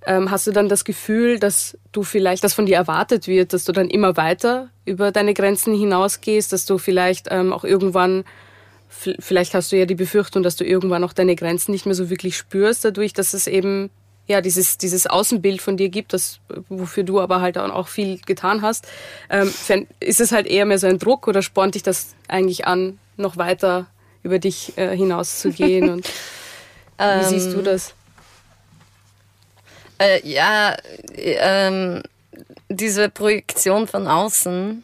ähm, 0.08 0.32
hast 0.32 0.48
du 0.48 0.52
dann 0.52 0.70
das 0.70 0.86
Gefühl, 0.86 1.38
dass 1.38 1.78
du 1.92 2.02
vielleicht, 2.04 2.44
dass 2.44 2.54
von 2.54 2.66
dir 2.66 2.78
erwartet 2.78 3.28
wird, 3.28 3.52
dass 3.52 3.66
du 3.66 3.74
dann 3.74 3.90
immer 3.90 4.16
weiter 4.16 4.70
über 4.86 5.12
deine 5.12 5.34
Grenzen 5.34 5.78
hinausgehst, 5.78 6.54
dass 6.54 6.66
du 6.66 6.78
vielleicht 6.78 7.28
ähm, 7.30 7.52
auch 7.52 7.66
irgendwann, 7.66 8.24
vielleicht 8.88 9.54
hast 9.54 9.74
du 9.74 9.78
ja 9.78 9.86
die 9.86 9.96
Befürchtung, 9.96 10.44
dass 10.44 10.56
du 10.56 10.64
irgendwann 10.64 11.04
auch 11.04 11.12
deine 11.12 11.36
Grenzen 11.36 11.72
nicht 11.72 11.86
mehr 11.86 11.94
so 11.94 12.10
wirklich 12.10 12.38
spürst, 12.38 12.86
dadurch, 12.86 13.12
dass 13.12 13.34
es 13.34 13.48
eben 13.48 13.90
ja 14.28 14.40
dieses 14.40 14.78
dieses 14.78 15.08
Außenbild 15.08 15.62
von 15.62 15.76
dir 15.76 15.90
gibt, 15.90 16.14
das 16.14 16.40
wofür 16.70 17.04
du 17.04 17.20
aber 17.20 17.42
halt 17.42 17.58
auch 17.58 17.90
viel 17.90 18.20
getan 18.26 18.62
hast. 18.62 18.88
Ähm, 19.30 19.52
ist 20.00 20.22
es 20.22 20.32
halt 20.32 20.48
eher 20.48 20.66
mehr 20.66 20.80
so 20.80 20.88
ein 20.88 21.00
Druck 21.00 21.28
oder 21.28 21.42
spornt 21.42 21.76
dich 21.76 21.84
das 21.84 22.16
eigentlich 22.30 22.66
an, 22.66 22.98
noch 23.18 23.36
weiter 23.36 23.88
über 24.24 24.40
dich 24.40 24.78
äh, 24.78 24.96
hinauszugehen? 24.96 25.90
Und 25.92 26.08
wie 26.98 27.24
siehst 27.26 27.54
du 27.54 27.60
ähm, 27.60 27.64
das? 27.66 27.94
Äh, 30.00 30.28
ja, 30.28 30.78
ähm, 31.16 32.04
diese 32.70 33.10
Projektion 33.10 33.88
von 33.88 34.08
außen, 34.08 34.84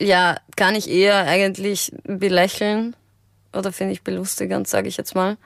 ja, 0.00 0.36
kann 0.56 0.74
ich 0.74 0.90
eher 0.90 1.16
eigentlich 1.26 1.92
belächeln 2.04 2.96
oder 3.52 3.72
finde 3.72 3.92
ich 3.92 4.02
belustigend, 4.02 4.68
sage 4.68 4.88
ich 4.88 4.96
jetzt 4.96 5.14
mal, 5.14 5.36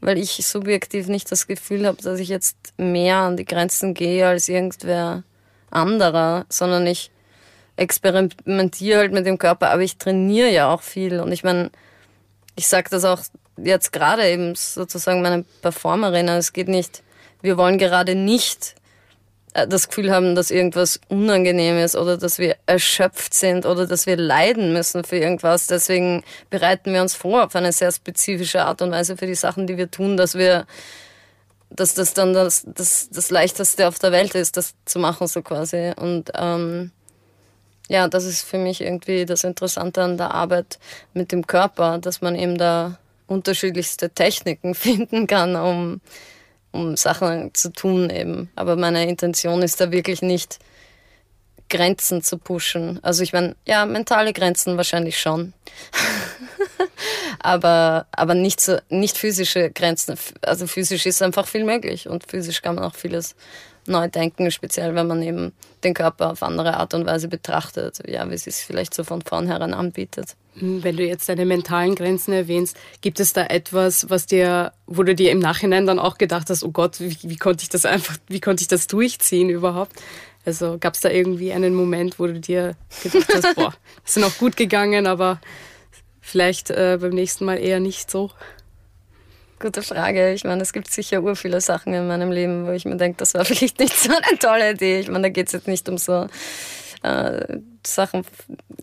weil 0.00 0.18
ich 0.18 0.46
subjektiv 0.46 1.08
nicht 1.08 1.30
das 1.30 1.46
Gefühl 1.46 1.86
habe, 1.86 2.02
dass 2.02 2.18
ich 2.18 2.28
jetzt 2.28 2.56
mehr 2.76 3.18
an 3.18 3.36
die 3.36 3.44
Grenzen 3.44 3.94
gehe 3.94 4.26
als 4.26 4.48
irgendwer 4.48 5.22
anderer, 5.70 6.46
sondern 6.48 6.86
ich 6.86 7.10
experimentiere 7.76 8.98
halt 8.98 9.12
mit 9.12 9.26
dem 9.26 9.38
Körper, 9.38 9.70
aber 9.70 9.82
ich 9.82 9.96
trainiere 9.96 10.50
ja 10.50 10.72
auch 10.72 10.82
viel 10.82 11.20
und 11.20 11.32
ich 11.32 11.42
meine, 11.42 11.70
ich 12.56 12.68
sage 12.68 12.88
das 12.90 13.04
auch 13.04 13.20
jetzt 13.56 13.92
gerade 13.92 14.28
eben 14.28 14.54
sozusagen 14.54 15.22
meinen 15.22 15.44
Performerinnen, 15.62 16.38
es 16.38 16.52
geht 16.52 16.68
nicht 16.68 17.03
wir 17.44 17.58
wollen 17.58 17.76
gerade 17.76 18.14
nicht 18.14 18.74
äh, 19.52 19.68
das 19.68 19.88
Gefühl 19.88 20.10
haben, 20.10 20.34
dass 20.34 20.50
irgendwas 20.50 20.98
unangenehm 21.08 21.76
ist 21.76 21.94
oder 21.94 22.16
dass 22.16 22.38
wir 22.38 22.56
erschöpft 22.64 23.34
sind 23.34 23.66
oder 23.66 23.86
dass 23.86 24.06
wir 24.06 24.16
leiden 24.16 24.72
müssen 24.72 25.04
für 25.04 25.18
irgendwas. 25.18 25.66
Deswegen 25.66 26.24
bereiten 26.48 26.94
wir 26.94 27.02
uns 27.02 27.14
vor 27.14 27.44
auf 27.44 27.54
eine 27.54 27.72
sehr 27.72 27.92
spezifische 27.92 28.64
Art 28.64 28.80
und 28.80 28.90
Weise 28.90 29.18
für 29.18 29.26
die 29.26 29.34
Sachen, 29.34 29.66
die 29.66 29.76
wir 29.76 29.90
tun, 29.90 30.16
dass 30.16 30.34
wir, 30.36 30.66
dass 31.68 31.92
das 31.92 32.14
dann 32.14 32.32
das, 32.32 32.64
das, 32.66 33.10
das 33.10 33.30
leichteste 33.30 33.88
auf 33.88 33.98
der 33.98 34.10
Welt 34.10 34.34
ist, 34.34 34.56
das 34.56 34.74
zu 34.86 34.98
machen 34.98 35.26
so 35.26 35.42
quasi. 35.42 35.92
Und 35.96 36.32
ähm, 36.34 36.92
ja, 37.90 38.08
das 38.08 38.24
ist 38.24 38.42
für 38.42 38.58
mich 38.58 38.80
irgendwie 38.80 39.26
das 39.26 39.44
Interessante 39.44 40.02
an 40.02 40.16
der 40.16 40.32
Arbeit 40.32 40.78
mit 41.12 41.30
dem 41.30 41.46
Körper, 41.46 41.98
dass 41.98 42.22
man 42.22 42.36
eben 42.36 42.56
da 42.56 42.98
unterschiedlichste 43.26 44.08
Techniken 44.08 44.74
finden 44.74 45.26
kann, 45.26 45.56
um 45.56 46.00
um 46.74 46.96
Sachen 46.96 47.54
zu 47.54 47.72
tun 47.72 48.10
eben. 48.10 48.50
Aber 48.56 48.76
meine 48.76 49.08
Intention 49.08 49.62
ist 49.62 49.80
da 49.80 49.92
wirklich 49.92 50.20
nicht, 50.22 50.58
Grenzen 51.70 52.22
zu 52.22 52.36
pushen. 52.36 53.00
Also 53.02 53.22
ich 53.22 53.32
meine, 53.32 53.56
ja, 53.64 53.86
mentale 53.86 54.32
Grenzen 54.32 54.76
wahrscheinlich 54.76 55.18
schon. 55.18 55.54
aber 57.38 58.06
aber 58.12 58.34
nicht, 58.34 58.60
so, 58.60 58.78
nicht 58.90 59.16
physische 59.16 59.70
Grenzen. 59.70 60.16
Also 60.42 60.66
physisch 60.66 61.06
ist 61.06 61.22
einfach 61.22 61.46
viel 61.48 61.64
möglich 61.64 62.08
und 62.08 62.24
physisch 62.28 62.60
kann 62.60 62.74
man 62.74 62.84
auch 62.84 62.94
vieles 62.94 63.34
neu 63.86 64.08
denken, 64.08 64.50
speziell 64.50 64.94
wenn 64.94 65.06
man 65.06 65.22
eben 65.22 65.52
den 65.82 65.94
Körper 65.94 66.32
auf 66.32 66.42
andere 66.42 66.76
Art 66.76 66.94
und 66.94 67.06
Weise 67.06 67.28
betrachtet, 67.28 67.98
ja, 68.08 68.28
wie 68.28 68.34
es 68.34 68.44
sich 68.44 68.56
vielleicht 68.56 68.94
so 68.94 69.04
von 69.04 69.22
vornherein 69.22 69.74
anbietet. 69.74 70.36
Hm, 70.58 70.82
wenn 70.82 70.96
du 70.96 71.04
jetzt 71.04 71.28
deine 71.28 71.44
mentalen 71.44 71.94
Grenzen 71.94 72.32
erwähnst, 72.32 72.76
gibt 73.00 73.20
es 73.20 73.32
da 73.32 73.44
etwas, 73.46 74.08
was 74.08 74.26
dir, 74.26 74.72
wo 74.86 75.02
du 75.02 75.14
dir 75.14 75.30
im 75.30 75.38
Nachhinein 75.38 75.86
dann 75.86 75.98
auch 75.98 76.18
gedacht 76.18 76.48
hast, 76.50 76.64
oh 76.64 76.70
Gott, 76.70 77.00
wie, 77.00 77.16
wie 77.22 77.36
konnte 77.36 77.62
ich 77.62 77.68
das 77.68 77.84
einfach, 77.84 78.16
wie 78.28 78.40
konnte 78.40 78.62
ich 78.62 78.68
das 78.68 78.86
durchziehen 78.86 79.50
überhaupt? 79.50 79.92
Also 80.46 80.76
gab 80.78 80.94
es 80.94 81.00
da 81.00 81.10
irgendwie 81.10 81.52
einen 81.52 81.74
Moment, 81.74 82.18
wo 82.18 82.26
du 82.26 82.38
dir 82.38 82.76
gedacht 83.02 83.28
hast, 83.34 83.54
boah, 83.56 83.74
das 84.04 84.16
ist 84.16 84.22
noch 84.22 84.36
gut 84.38 84.56
gegangen, 84.56 85.06
aber 85.06 85.40
vielleicht 86.20 86.70
äh, 86.70 86.98
beim 87.00 87.12
nächsten 87.12 87.44
Mal 87.44 87.56
eher 87.56 87.80
nicht 87.80 88.10
so? 88.10 88.30
Gute 89.64 89.80
Frage. 89.80 90.34
Ich 90.34 90.44
meine, 90.44 90.60
es 90.60 90.74
gibt 90.74 90.90
sicher 90.90 91.22
ur 91.22 91.36
viele 91.36 91.58
Sachen 91.62 91.94
in 91.94 92.06
meinem 92.06 92.30
Leben, 92.30 92.66
wo 92.66 92.72
ich 92.72 92.84
mir 92.84 92.98
denke, 92.98 93.16
das 93.16 93.32
war 93.32 93.44
vielleicht 93.46 93.80
nicht 93.80 93.96
so 93.96 94.10
eine 94.10 94.38
tolle 94.38 94.72
Idee. 94.72 95.00
Ich 95.00 95.08
meine, 95.08 95.22
da 95.22 95.28
geht 95.30 95.46
es 95.46 95.54
jetzt 95.54 95.66
nicht 95.66 95.88
um 95.88 95.96
so 95.96 96.26
äh, 97.02 97.60
Sachen, 97.82 98.26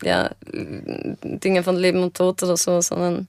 ja, 0.01 0.31
Dinge 0.51 1.61
von 1.61 1.75
Leben 1.75 2.01
und 2.01 2.17
Tod 2.17 2.41
oder 2.41 2.57
so, 2.57 2.81
sondern 2.81 3.27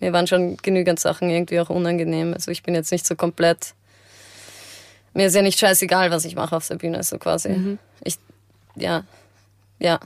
mir 0.00 0.12
waren 0.12 0.26
schon 0.26 0.56
genügend 0.56 0.98
Sachen 0.98 1.30
irgendwie 1.30 1.60
auch 1.60 1.70
unangenehm. 1.70 2.34
Also 2.34 2.50
ich 2.50 2.64
bin 2.64 2.74
jetzt 2.74 2.90
nicht 2.90 3.06
so 3.06 3.14
komplett. 3.14 3.74
Mir 5.14 5.28
ist 5.28 5.36
ja 5.36 5.42
nicht 5.42 5.60
scheißegal, 5.60 6.10
was 6.10 6.24
ich 6.24 6.34
mache 6.34 6.56
auf 6.56 6.66
der 6.66 6.78
Bühne, 6.78 7.00
so 7.04 7.16
quasi. 7.18 7.50
Mhm. 7.50 7.78
Ich, 8.02 8.18
ja, 8.74 9.04
ja. 9.78 10.00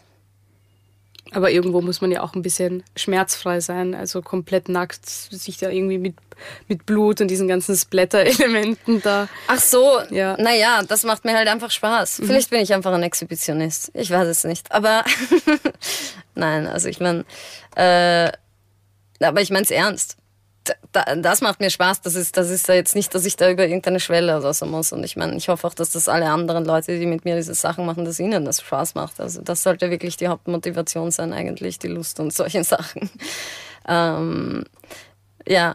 Aber 1.30 1.50
irgendwo 1.50 1.80
muss 1.80 2.02
man 2.02 2.11
ja 2.11 2.22
auch 2.22 2.34
ein 2.34 2.42
bisschen 2.42 2.82
schmerzfrei 2.96 3.61
sein, 3.61 3.94
also 3.94 4.20
komplett 4.20 4.68
nackt, 4.68 5.08
sich 5.08 5.56
da 5.56 5.70
irgendwie 5.70 5.96
mit, 5.96 6.16
mit 6.68 6.87
Blut 6.87 7.20
und 7.20 7.28
diesen 7.28 7.49
ganzen 7.49 7.76
Splatter-Elementen 7.76 9.02
da. 9.02 9.28
Ach 9.46 9.61
so, 9.61 10.00
ja. 10.11 10.37
naja, 10.38 10.82
das 10.87 11.04
macht 11.04 11.25
mir 11.25 11.34
halt 11.34 11.49
einfach 11.49 11.70
Spaß. 11.70 12.20
Mhm. 12.20 12.26
Vielleicht 12.26 12.50
bin 12.50 12.61
ich 12.61 12.72
einfach 12.72 12.92
ein 12.92 13.02
Exhibitionist, 13.02 13.90
ich 13.94 14.11
weiß 14.11 14.28
es 14.28 14.44
nicht. 14.44 14.72
Aber 14.72 15.04
nein, 16.34 16.66
also 16.66 16.88
ich 16.88 17.00
meine, 17.00 17.25
äh, 17.76 18.30
aber 19.20 19.40
ich 19.40 19.50
meine 19.50 19.64
es 19.64 19.70
ernst 19.70 20.16
das 20.92 21.40
macht 21.40 21.61
mir 21.61 21.70
Spaß. 21.70 22.02
Das 22.02 22.14
ist, 22.14 22.37
das 22.37 22.50
ist 22.50 22.68
da 22.68 22.75
jetzt 22.75 22.94
nicht, 22.94 23.14
dass 23.14 23.25
ich 23.25 23.37
da 23.37 23.50
über 23.50 23.64
irgendeine 23.64 24.00
Schwelle 24.00 24.38
oder 24.38 24.52
so 24.54 24.66
muss. 24.66 24.92
Und 24.92 25.04
ich 25.04 25.16
meine, 25.16 25.37
ich 25.37 25.49
hoffe 25.49 25.66
auch, 25.66 25.75
dass 25.75 25.90
das 25.90 26.08
alle 26.08 26.30
anderen 26.30 26.64
Leute, 26.64 26.99
die 26.99 27.06
mit 27.06 27.25
mir 27.25 27.37
diese 27.37 27.54
Sachen 27.54 27.87
machen, 27.87 28.04
dass 28.04 28.20
ihnen 28.20 28.44
das 28.44 28.61
Spaß 28.61 28.94
macht. 28.94 29.20
Also 29.20 29.42
das 29.42 29.62
sollte 29.62 29.90
wirklich 29.90 30.16
die 30.16 30.28
Hauptmotivation 30.28 31.11
sein, 31.11 31.32
eigentlich 31.32 31.78
die 31.78 31.88
Lust 31.88 32.20
und 32.20 32.32
solche 32.32 32.62
Sachen. 32.64 33.11
Ähm, 33.88 34.64
ja, 35.46 35.75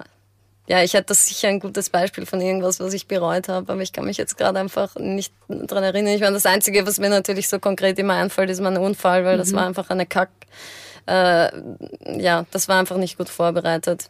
ja, 0.68 0.84
ich 0.84 0.94
hätte 0.94 1.08
das 1.08 1.26
sicher 1.26 1.48
ein 1.48 1.62
gutes 1.62 1.90
Beispiel 1.90 2.26
von 2.26 2.42
irgendwas, 2.42 2.80
was 2.82 2.94
ich 2.94 3.08
bereut 3.08 3.48
habe, 3.48 3.72
aber 3.72 3.82
ich 3.82 3.94
kann 3.94 4.06
mich 4.06 4.18
jetzt 4.18 4.38
gerade 4.38 4.60
einfach 4.60 4.96
nicht 4.96 5.34
dran 5.48 5.84
erinnern. 5.84 6.14
Ich 6.14 6.22
meine, 6.22 6.34
das 6.34 6.46
Einzige, 6.46 6.86
was 6.86 7.00
mir 7.00 7.10
natürlich 7.10 7.48
so 7.48 7.58
konkret 7.60 7.98
immer 8.00 8.16
einfällt, 8.16 8.50
ist 8.50 8.60
mein 8.60 8.78
Unfall, 8.78 9.24
weil 9.24 9.36
mhm. 9.36 9.40
das 9.40 9.54
war 9.54 9.66
einfach 9.66 9.90
eine 9.90 10.06
Kack. 10.06 10.30
Äh, 11.08 11.50
ja, 12.22 12.46
das 12.52 12.68
war 12.68 12.80
einfach 12.80 12.98
nicht 12.98 13.18
gut 13.18 13.30
vorbereitet. 13.30 14.10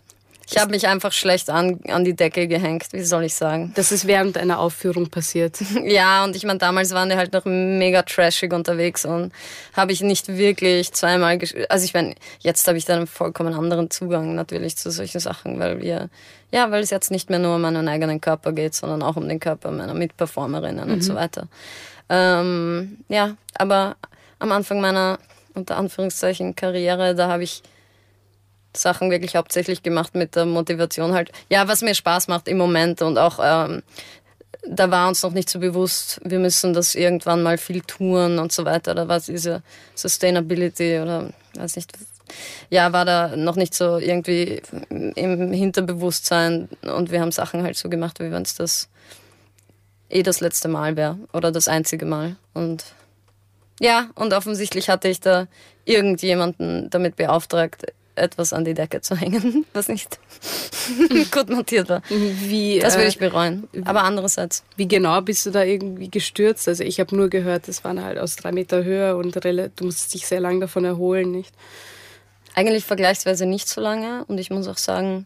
Ich 0.50 0.58
habe 0.58 0.72
mich 0.72 0.88
einfach 0.88 1.12
schlecht 1.12 1.50
an, 1.50 1.80
an 1.90 2.06
die 2.06 2.16
Decke 2.16 2.48
gehängt, 2.48 2.86
wie 2.92 3.04
soll 3.04 3.26
ich 3.26 3.34
sagen. 3.34 3.74
Das 3.76 3.92
ist 3.92 4.08
während 4.08 4.38
einer 4.38 4.60
Aufführung 4.60 5.10
passiert. 5.10 5.58
ja, 5.84 6.24
und 6.24 6.36
ich 6.38 6.46
meine, 6.46 6.60
damals 6.60 6.92
waren 6.92 7.10
die 7.10 7.16
halt 7.16 7.34
noch 7.34 7.44
mega 7.46 8.02
trashig 8.04 8.54
unterwegs 8.54 9.06
und 9.06 9.34
habe 9.74 9.92
ich 9.92 10.02
nicht 10.02 10.30
wirklich 10.30 10.94
zweimal, 10.94 11.38
also 11.68 11.84
ich 11.84 11.94
meine, 11.94 12.16
jetzt 12.40 12.66
habe 12.68 12.78
ich 12.78 12.86
da 12.86 12.96
einen 12.96 13.08
vollkommen 13.08 13.54
anderen 13.54 13.90
Zugang 13.90 14.36
natürlich 14.36 14.78
zu 14.78 14.90
solchen 14.90 15.20
Sachen, 15.20 15.60
weil 15.60 15.82
wir, 15.82 16.10
ja, 16.52 16.72
weil 16.72 16.82
es 16.82 16.92
jetzt 16.92 17.12
nicht 17.12 17.30
mehr 17.30 17.40
nur 17.40 17.56
um 17.56 17.62
meinen 17.62 17.88
eigenen 17.90 18.22
Körper 18.22 18.54
geht, 18.54 18.74
sondern 18.74 19.04
auch 19.04 19.18
um 19.18 19.28
den 19.28 19.42
Körper 19.42 19.72
meiner 19.72 19.94
Mitperformerinnen 19.94 20.88
mhm. 20.88 20.94
und 20.94 21.02
so 21.02 21.12
mhm. 21.14 21.18
weiter. 21.18 21.48
Ähm, 22.10 23.00
ja, 23.10 23.36
aber 23.56 23.98
am 24.40 24.54
Anfang 24.54 24.80
meiner 24.80 25.20
unter 25.56 25.76
Anführungszeichen 25.76 26.56
Karriere, 26.56 27.16
da 27.16 27.28
habe 27.28 27.44
ich 27.44 27.64
Sachen 28.78 29.12
wirklich 29.12 29.36
hauptsächlich 29.36 29.84
gemacht 29.84 30.16
mit 30.16 30.36
der 30.36 30.46
Motivation 30.46 31.14
halt. 31.14 31.32
Ja, 31.50 31.68
was 31.68 31.82
mir 31.82 31.96
Spaß 31.96 32.28
macht 32.28 32.48
im 32.48 32.58
Moment 32.58 33.02
und 33.02 33.18
auch 33.18 33.40
ähm, 33.42 33.84
da 34.70 34.92
war 34.92 35.08
uns 35.08 35.24
noch 35.24 35.32
nicht 35.32 35.50
so 35.50 35.60
bewusst, 35.60 36.20
wir 36.24 36.40
müssen 36.40 36.74
das 36.74 36.96
irgendwann 36.96 37.44
mal 37.44 37.58
viel 37.58 37.82
touren 37.82 38.40
und 38.40 38.52
so 38.52 38.66
weiter. 38.66 38.94
Da 38.96 39.08
war 39.08 39.20
diese 39.20 39.64
Sustainability 39.96 41.00
oder 41.00 41.30
weiß 41.56 41.76
nicht, 41.76 41.94
ja, 42.70 42.92
war 42.92 43.06
da 43.06 43.36
noch 43.36 43.56
nicht 43.56 43.74
so 43.74 43.98
irgendwie 43.98 44.62
im 45.16 45.54
Hinterbewusstsein 45.54 46.70
und 46.82 47.12
wir 47.12 47.22
haben 47.22 47.32
Sachen 47.32 47.64
halt 47.64 47.78
so 47.78 47.90
gemacht, 47.90 48.20
wie 48.20 48.32
wenn 48.32 48.42
es 48.42 48.56
das 48.56 48.90
eh 50.10 50.24
das 50.24 50.40
letzte 50.40 50.68
Mal 50.68 50.96
wäre 50.96 51.18
oder 51.34 51.52
das 51.52 51.68
einzige 51.68 52.06
Mal. 52.06 52.36
Und 52.54 52.86
ja, 53.80 54.10
und 54.16 54.34
offensichtlich 54.34 54.90
hatte 54.90 55.08
ich 55.08 55.20
da 55.20 55.48
irgendjemanden 55.86 56.90
damit 56.90 57.16
beauftragt, 57.16 57.86
etwas 58.18 58.54
an 58.54 58.66
die 58.66 58.74
Decke 58.74 59.02
zu 59.02 59.16
hängen, 59.16 59.66
was 59.74 59.88
nicht 59.88 60.20
gut 61.32 61.50
montiert 61.50 61.90
war. 61.90 62.02
Wie, 62.10 62.80
das 62.80 62.96
würde 62.96 63.06
äh, 63.06 63.10
ich 63.10 63.20
bereuen. 63.20 63.68
Aber 63.86 64.04
andererseits. 64.04 64.64
Wie 64.76 64.88
genau 64.88 65.22
bist 65.22 65.46
du 65.46 65.52
da 65.52 65.64
irgendwie 65.64 66.10
gestürzt? 66.10 66.68
Also 66.68 66.84
ich 66.84 67.00
habe 67.00 67.16
nur 67.16 67.30
gehört, 67.30 67.68
das 67.68 67.84
waren 67.84 68.04
halt 68.04 68.18
aus 68.18 68.36
drei 68.36 68.52
Meter 68.52 68.84
Höhe 68.84 69.16
und 69.16 69.36
du 69.36 69.86
musst 69.86 70.14
dich 70.14 70.28
sehr 70.28 70.40
lange 70.40 70.62
davon 70.62 70.86
erholen, 70.86 71.32
nicht? 71.32 71.54
Eigentlich 72.56 72.86
vergleichsweise 72.86 73.46
nicht 73.46 73.68
so 73.68 73.82
lange 73.82 74.26
und 74.26 74.40
ich 74.40 74.50
muss 74.50 74.68
auch 74.68 74.78
sagen, 74.78 75.26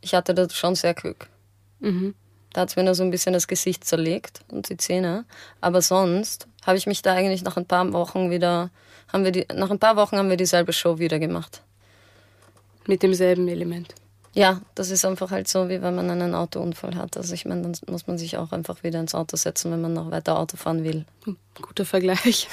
ich 0.00 0.14
hatte 0.14 0.34
da 0.34 0.48
schon 0.48 0.74
sehr 0.74 0.94
Glück. 0.94 1.28
Mhm. 1.80 2.14
Da 2.52 2.62
hat 2.62 2.70
es 2.70 2.76
mir 2.76 2.82
nur 2.82 2.94
so 2.94 3.02
ein 3.02 3.10
bisschen 3.10 3.32
das 3.32 3.46
Gesicht 3.46 3.84
zerlegt 3.84 4.40
und 4.48 4.68
die 4.68 4.76
Zähne. 4.76 5.24
Aber 5.60 5.82
sonst 5.82 6.48
habe 6.66 6.78
ich 6.78 6.86
mich 6.86 7.02
da 7.02 7.14
eigentlich 7.14 7.42
nach 7.42 7.56
ein 7.56 7.66
paar 7.66 7.92
Wochen 7.92 8.30
wieder 8.30 8.70
haben 9.12 9.24
wir 9.24 9.32
die, 9.32 9.46
nach 9.54 9.70
ein 9.70 9.78
paar 9.78 9.96
Wochen 9.96 10.16
haben 10.16 10.30
wir 10.30 10.36
dieselbe 10.36 10.72
Show 10.72 10.98
wieder 10.98 11.18
gemacht. 11.18 11.62
mit 12.86 13.02
demselben 13.02 13.46
Element. 13.48 13.94
Ja, 14.32 14.60
das 14.74 14.90
ist 14.90 15.04
einfach 15.04 15.30
halt 15.30 15.48
so, 15.48 15.68
wie 15.68 15.82
wenn 15.82 15.94
man 15.94 16.10
einen 16.10 16.34
Autounfall 16.34 16.94
hat. 16.94 17.16
Also 17.16 17.34
ich 17.34 17.44
meine, 17.44 17.62
dann 17.62 17.76
muss 17.88 18.06
man 18.06 18.16
sich 18.16 18.36
auch 18.36 18.52
einfach 18.52 18.82
wieder 18.82 19.00
ins 19.00 19.14
Auto 19.14 19.36
setzen, 19.36 19.72
wenn 19.72 19.80
man 19.80 19.92
noch 19.92 20.10
weiter 20.10 20.38
Auto 20.38 20.56
fahren 20.56 20.84
will. 20.84 21.04
Guter 21.60 21.84
Vergleich. 21.84 22.48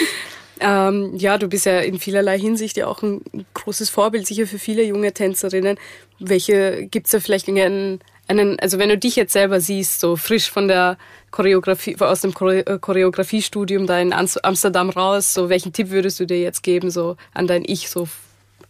ähm, 0.60 1.16
ja, 1.16 1.36
du 1.36 1.48
bist 1.48 1.66
ja 1.66 1.80
in 1.80 1.98
vielerlei 1.98 2.38
Hinsicht 2.38 2.76
ja 2.76 2.86
auch 2.86 3.02
ein 3.02 3.22
großes 3.54 3.90
Vorbild, 3.90 4.26
sicher 4.26 4.46
für 4.46 4.60
viele 4.60 4.84
junge 4.84 5.12
Tänzerinnen. 5.12 5.78
Welche 6.20 6.86
gibt 6.86 7.06
es 7.06 7.12
da 7.12 7.20
vielleicht 7.20 7.48
einen, 7.48 8.00
einen, 8.28 8.58
also 8.60 8.78
wenn 8.78 8.88
du 8.88 8.98
dich 8.98 9.16
jetzt 9.16 9.32
selber 9.32 9.60
siehst, 9.60 10.00
so 10.00 10.16
frisch 10.16 10.50
von 10.50 10.68
der 10.68 10.98
Choreografie, 11.30 11.96
aus 12.00 12.22
dem 12.22 12.32
äh, 12.32 12.78
Choreografiestudium 12.78 13.86
da 13.86 13.98
in 13.98 14.12
Amsterdam 14.12 14.90
raus, 14.90 15.34
so 15.34 15.48
welchen 15.48 15.72
Tipp 15.72 15.90
würdest 15.90 16.18
du 16.20 16.26
dir 16.26 16.40
jetzt 16.40 16.62
geben, 16.62 16.90
so 16.90 17.16
an 17.34 17.46
dein 17.46 17.64
Ich, 17.64 17.88
so 17.88 18.08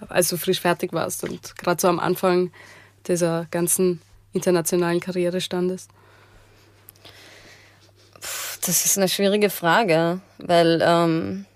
als 0.09 0.29
du 0.29 0.37
frisch 0.37 0.61
fertig 0.61 0.93
warst 0.93 1.25
und 1.25 1.57
gerade 1.57 1.81
so 1.81 1.89
am 1.89 1.99
Anfang 1.99 2.51
dieser 3.07 3.47
ganzen 3.51 4.03
internationalen 4.33 5.01
Karriere 5.01 5.41
standest? 5.41 5.91
Das 8.67 8.85
ist 8.85 8.99
eine 8.99 9.09
schwierige 9.09 9.49
Frage, 9.49 10.21
weil, 10.39 10.83
ähm, 10.83 11.47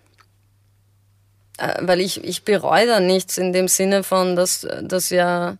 äh, 1.58 1.74
weil 1.80 2.00
ich, 2.00 2.22
ich 2.22 2.44
bereue 2.44 2.86
da 2.86 3.00
nichts 3.00 3.36
in 3.36 3.52
dem 3.52 3.68
Sinne 3.68 4.04
von, 4.04 4.36
dass, 4.36 4.66
dass 4.82 5.10
ja 5.10 5.58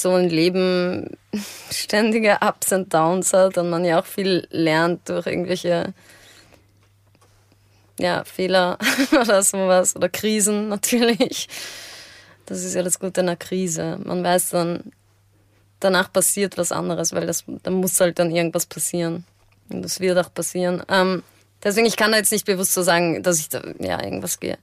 so 0.00 0.12
ein 0.14 0.28
Leben 0.28 1.16
ständige 1.70 2.38
Ups 2.40 2.72
und 2.72 2.92
Downs 2.92 3.32
hat 3.32 3.58
und 3.58 3.70
man 3.70 3.84
ja 3.84 4.00
auch 4.00 4.06
viel 4.06 4.46
lernt 4.50 5.08
durch 5.08 5.26
irgendwelche 5.26 5.94
ja, 7.98 8.24
Fehler 8.24 8.78
oder 9.12 9.42
sowas 9.42 9.96
oder 9.96 10.08
Krisen 10.08 10.68
natürlich. 10.68 11.48
Das 12.44 12.62
ist 12.62 12.74
ja 12.74 12.82
das 12.82 13.00
Gute 13.00 13.22
einer 13.22 13.36
Krise. 13.36 13.98
Man 14.04 14.22
weiß 14.22 14.50
dann, 14.50 14.92
danach 15.80 16.12
passiert 16.12 16.58
was 16.58 16.72
anderes, 16.72 17.12
weil 17.12 17.26
das, 17.26 17.44
da 17.46 17.70
muss 17.70 17.98
halt 18.00 18.18
dann 18.18 18.30
irgendwas 18.30 18.66
passieren. 18.66 19.24
Und 19.68 19.82
das 19.82 19.98
wird 20.00 20.18
auch 20.18 20.32
passieren. 20.32 20.82
Ähm, 20.88 21.22
deswegen, 21.64 21.86
ich 21.86 21.96
kann 21.96 22.12
da 22.12 22.18
jetzt 22.18 22.32
nicht 22.32 22.46
bewusst 22.46 22.74
so 22.74 22.82
sagen, 22.82 23.22
dass 23.22 23.40
ich 23.40 23.48
da 23.48 23.62
ja, 23.80 24.02
irgendwas 24.02 24.38
ge 24.38 24.56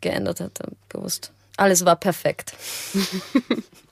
geändert 0.00 0.38
hätte, 0.38 0.70
bewusst. 0.88 1.32
Alles 1.56 1.84
war 1.84 1.96
perfekt. 1.96 2.52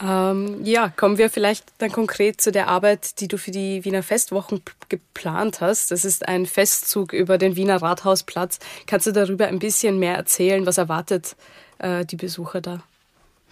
Ähm, 0.00 0.64
ja, 0.64 0.88
kommen 0.88 1.18
wir 1.18 1.30
vielleicht 1.30 1.64
dann 1.78 1.92
konkret 1.92 2.40
zu 2.40 2.50
der 2.50 2.68
Arbeit, 2.68 3.20
die 3.20 3.28
du 3.28 3.38
für 3.38 3.52
die 3.52 3.84
Wiener 3.84 4.02
Festwochen 4.02 4.62
geplant 4.88 5.60
hast. 5.60 5.90
Das 5.90 6.04
ist 6.04 6.26
ein 6.26 6.46
Festzug 6.46 7.12
über 7.12 7.38
den 7.38 7.56
Wiener 7.56 7.80
Rathausplatz. 7.80 8.58
Kannst 8.86 9.06
du 9.06 9.12
darüber 9.12 9.46
ein 9.46 9.60
bisschen 9.60 9.98
mehr 9.98 10.16
erzählen? 10.16 10.66
Was 10.66 10.78
erwartet 10.78 11.36
äh, 11.78 12.04
die 12.04 12.16
Besucher 12.16 12.60
da? 12.60 12.82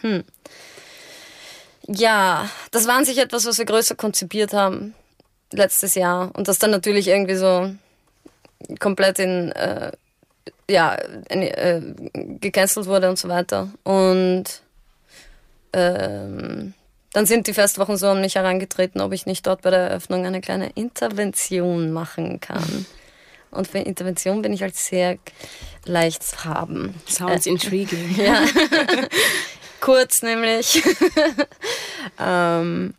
Hm. 0.01 0.25
Ja, 1.87 2.49
das 2.71 2.87
war 2.87 2.97
an 2.97 3.05
sich 3.05 3.19
etwas, 3.19 3.47
was 3.47 3.59
wir 3.59 3.65
größer 3.65 3.95
konzipiert 3.95 4.53
haben 4.53 4.95
letztes 5.53 5.95
Jahr 5.95 6.31
und 6.35 6.49
das 6.49 6.59
dann 6.59 6.71
natürlich 6.71 7.09
irgendwie 7.09 7.35
so 7.35 7.73
komplett 8.79 9.19
in 9.19 9.53
äh, 9.53 9.93
ja 10.71 10.95
in, 11.29 11.43
äh, 11.43 11.83
gecancelt 12.41 12.87
wurde 12.87 13.09
und 13.09 13.19
so 13.19 13.29
weiter 13.29 13.69
und 13.85 14.63
ähm, 15.73 16.75
dann 17.13 17.27
sind 17.27 17.47
die 17.47 17.55
Festwochen 17.55 17.97
so 17.97 18.09
an 18.09 18.21
mich 18.21 18.37
herangetreten, 18.37 19.01
ob 19.01 19.13
ich 19.13 19.27
nicht 19.27 19.47
dort 19.47 19.63
bei 19.63 19.71
der 19.71 19.81
Eröffnung 19.81 20.25
eine 20.25 20.41
kleine 20.41 20.71
Intervention 20.71 21.93
machen 21.93 22.41
kann. 22.41 22.87
Und 23.51 23.69
für 23.69 23.79
Intervention 23.79 24.41
bin 24.41 24.55
ich 24.55 24.63
halt 24.63 24.77
sehr 24.77 25.19
leicht 25.85 26.23
zu 26.23 26.45
haben. 26.45 26.95
Sounds 27.07 27.47
äh, 27.47 27.51
intriguing. 27.51 28.17
ja. 28.25 28.45
Kurz 29.81 30.23
nämlich. 30.23 30.83
ähm, 32.19 32.95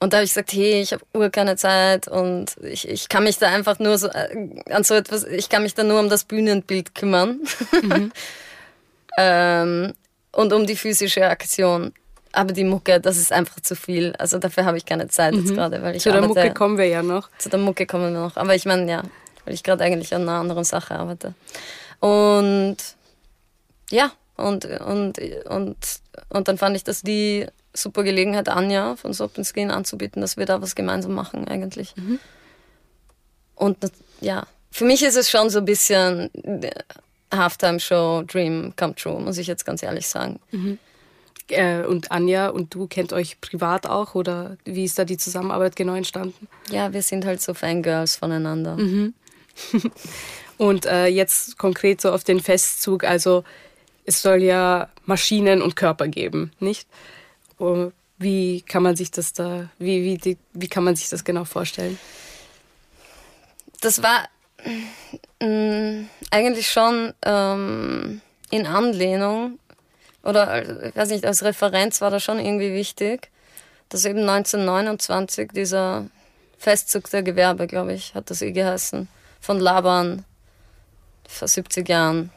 und 0.00 0.12
da 0.12 0.18
habe 0.18 0.24
ich 0.24 0.30
gesagt, 0.30 0.52
hey, 0.52 0.80
ich 0.80 0.92
habe 0.92 1.04
ur 1.12 1.28
keine 1.28 1.56
Zeit 1.56 2.08
und 2.08 2.56
ich, 2.62 2.88
ich 2.88 3.08
kann 3.08 3.24
mich 3.24 3.36
da 3.38 3.48
einfach 3.48 3.78
nur 3.80 3.98
so 3.98 4.08
äh, 4.08 4.62
an 4.70 4.84
so 4.84 4.94
etwas, 4.94 5.24
ich 5.24 5.48
kann 5.48 5.64
mich 5.64 5.74
da 5.74 5.82
nur 5.82 5.98
um 5.98 6.08
das 6.08 6.24
Bühnenbild 6.24 6.94
kümmern. 6.94 7.40
Mhm. 7.82 8.12
ähm, 9.18 9.94
und 10.32 10.52
um 10.52 10.66
die 10.66 10.76
physische 10.76 11.26
Aktion. 11.26 11.92
Aber 12.32 12.52
die 12.52 12.64
Mucke, 12.64 13.00
das 13.00 13.16
ist 13.16 13.32
einfach 13.32 13.60
zu 13.60 13.74
viel. 13.74 14.14
Also 14.18 14.38
dafür 14.38 14.64
habe 14.64 14.76
ich 14.76 14.84
keine 14.84 15.08
Zeit 15.08 15.34
jetzt 15.34 15.50
mhm. 15.50 15.54
gerade, 15.54 15.82
weil 15.82 15.96
ich 15.96 16.02
Zu 16.02 16.10
der 16.10 16.22
arbeite. 16.22 16.40
Mucke 16.40 16.54
kommen 16.54 16.78
wir 16.78 16.86
ja 16.86 17.02
noch. 17.02 17.30
Zu 17.38 17.48
der 17.48 17.58
Mucke 17.58 17.86
kommen 17.86 18.12
wir 18.12 18.20
noch. 18.20 18.36
Aber 18.36 18.54
ich 18.54 18.66
meine, 18.66 18.90
ja, 18.90 19.02
weil 19.44 19.54
ich 19.54 19.62
gerade 19.62 19.84
eigentlich 19.84 20.14
an 20.14 20.22
einer 20.22 20.38
anderen 20.38 20.64
Sache 20.64 20.94
arbeite. 20.94 21.34
Und 22.00 22.76
ja, 23.90 24.12
und, 24.36 24.66
und, 24.66 25.18
und, 25.46 25.76
und 26.28 26.48
dann 26.48 26.58
fand 26.58 26.76
ich 26.76 26.84
das 26.84 27.02
die 27.02 27.46
super 27.72 28.02
Gelegenheit, 28.02 28.48
Anja 28.48 28.96
von 28.96 29.12
Sopenskin 29.12 29.70
anzubieten, 29.70 30.20
dass 30.20 30.36
wir 30.36 30.46
da 30.46 30.60
was 30.60 30.74
gemeinsam 30.74 31.14
machen 31.14 31.48
eigentlich. 31.48 31.96
Mhm. 31.96 32.20
Und 33.54 33.78
ja, 34.20 34.46
für 34.70 34.84
mich 34.84 35.02
ist 35.02 35.16
es 35.16 35.30
schon 35.30 35.50
so 35.50 35.58
ein 35.58 35.64
bisschen 35.64 36.30
Halftime-Show 37.32 38.22
Dream 38.26 38.74
come 38.76 38.94
true, 38.94 39.20
muss 39.20 39.38
ich 39.38 39.46
jetzt 39.46 39.64
ganz 39.64 39.82
ehrlich 39.82 40.06
sagen. 40.06 40.40
Mhm. 40.50 40.78
Äh, 41.48 41.84
und 41.84 42.12
Anja 42.12 42.48
und 42.48 42.74
du 42.74 42.86
kennt 42.86 43.12
euch 43.12 43.40
privat 43.40 43.86
auch 43.86 44.14
oder 44.14 44.56
wie 44.64 44.84
ist 44.84 44.98
da 44.98 45.04
die 45.04 45.16
Zusammenarbeit 45.16 45.76
genau 45.76 45.94
entstanden? 45.94 46.46
Ja, 46.70 46.92
wir 46.92 47.02
sind 47.02 47.24
halt 47.24 47.40
so 47.40 47.54
Fangirls 47.54 48.16
voneinander. 48.16 48.76
Mhm. 48.76 49.14
und 50.58 50.86
äh, 50.86 51.06
jetzt 51.06 51.58
konkret 51.58 52.00
so 52.00 52.12
auf 52.12 52.24
den 52.24 52.40
Festzug, 52.40 53.04
also 53.04 53.44
es 54.04 54.22
soll 54.22 54.42
ja 54.42 54.88
Maschinen 55.04 55.62
und 55.62 55.76
Körper 55.76 56.08
geben, 56.08 56.52
nicht? 56.60 56.88
Und 57.56 57.92
wie 58.18 58.62
kann 58.62 58.82
man 58.82 58.96
sich 58.96 59.10
das 59.10 59.32
da, 59.32 59.68
wie, 59.78 60.20
wie, 60.22 60.38
wie 60.52 60.68
kann 60.68 60.84
man 60.84 60.96
sich 60.96 61.08
das 61.08 61.24
genau 61.24 61.44
vorstellen? 61.44 61.98
Das 63.80 64.02
war 64.02 64.28
eigentlich 66.30 66.70
schon 66.70 67.12
ähm, 67.24 68.20
in 68.50 68.66
Anlehnung 68.66 69.58
oder 70.22 70.86
ich 70.86 70.96
weiß 70.96 71.10
nicht, 71.10 71.24
als 71.24 71.44
Referenz 71.44 72.00
war 72.00 72.10
das 72.10 72.24
schon 72.24 72.38
irgendwie 72.38 72.72
wichtig, 72.72 73.30
dass 73.88 74.04
eben 74.04 74.28
1929 74.28 75.52
dieser 75.52 76.06
Festzug 76.58 77.08
der 77.10 77.22
Gewerbe, 77.22 77.66
glaube 77.66 77.92
ich, 77.92 78.14
hat 78.14 78.30
das 78.30 78.42
eh 78.42 78.52
geheißen, 78.52 79.08
von 79.40 79.60
Laban 79.60 80.24
vor 81.28 81.48
70 81.48 81.88
Jahren 81.88 82.30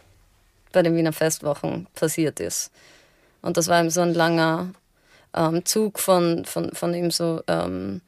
bei 0.72 0.84
den 0.84 0.96
Wiener 0.96 1.14
Festwochen 1.14 1.88
passiert 1.96 2.40
ist. 2.40 2.72
Und 3.42 3.58
das 3.58 3.68
war 3.68 3.80
eben 3.80 3.90
so 3.90 4.02
ein 4.02 4.14
langer 4.14 4.70
ähm, 5.34 5.66
Zug 5.66 6.00
von, 6.00 6.46
von, 6.46 6.72
von 6.74 6.94
eben 6.94 7.12
so 7.12 7.42
ähm, 7.48 8.02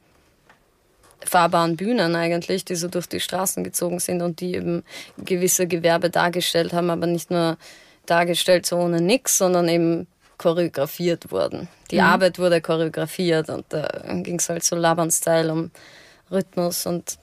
fahrbaren 1.24 1.76
Bühnen 1.76 2.14
eigentlich, 2.16 2.64
die 2.64 2.74
so 2.74 2.88
durch 2.88 3.08
die 3.08 3.20
Straßen 3.20 3.64
gezogen 3.64 3.98
sind 3.98 4.22
und 4.22 4.40
die 4.40 4.54
eben 4.54 4.84
gewisse 5.18 5.66
Gewerbe 5.66 6.10
dargestellt 6.10 6.72
haben, 6.72 6.90
aber 6.90 7.06
nicht 7.06 7.30
nur 7.30 7.56
dargestellt 8.06 8.66
so 8.66 8.76
ohne 8.76 9.00
nix, 9.00 9.38
sondern 9.38 9.68
eben 9.68 10.06
choreografiert 10.38 11.30
wurden. 11.30 11.68
Die 11.90 11.96
mhm. 11.96 12.02
Arbeit 12.02 12.38
wurde 12.38 12.60
choreografiert 12.60 13.48
und 13.48 13.64
da 13.68 13.86
äh, 14.04 14.20
ging 14.22 14.38
es 14.38 14.48
halt 14.48 14.64
so 14.64 14.76
Labern-Style 14.76 15.52
um 15.52 15.70
Rhythmus 16.30 16.86
und 16.86 17.18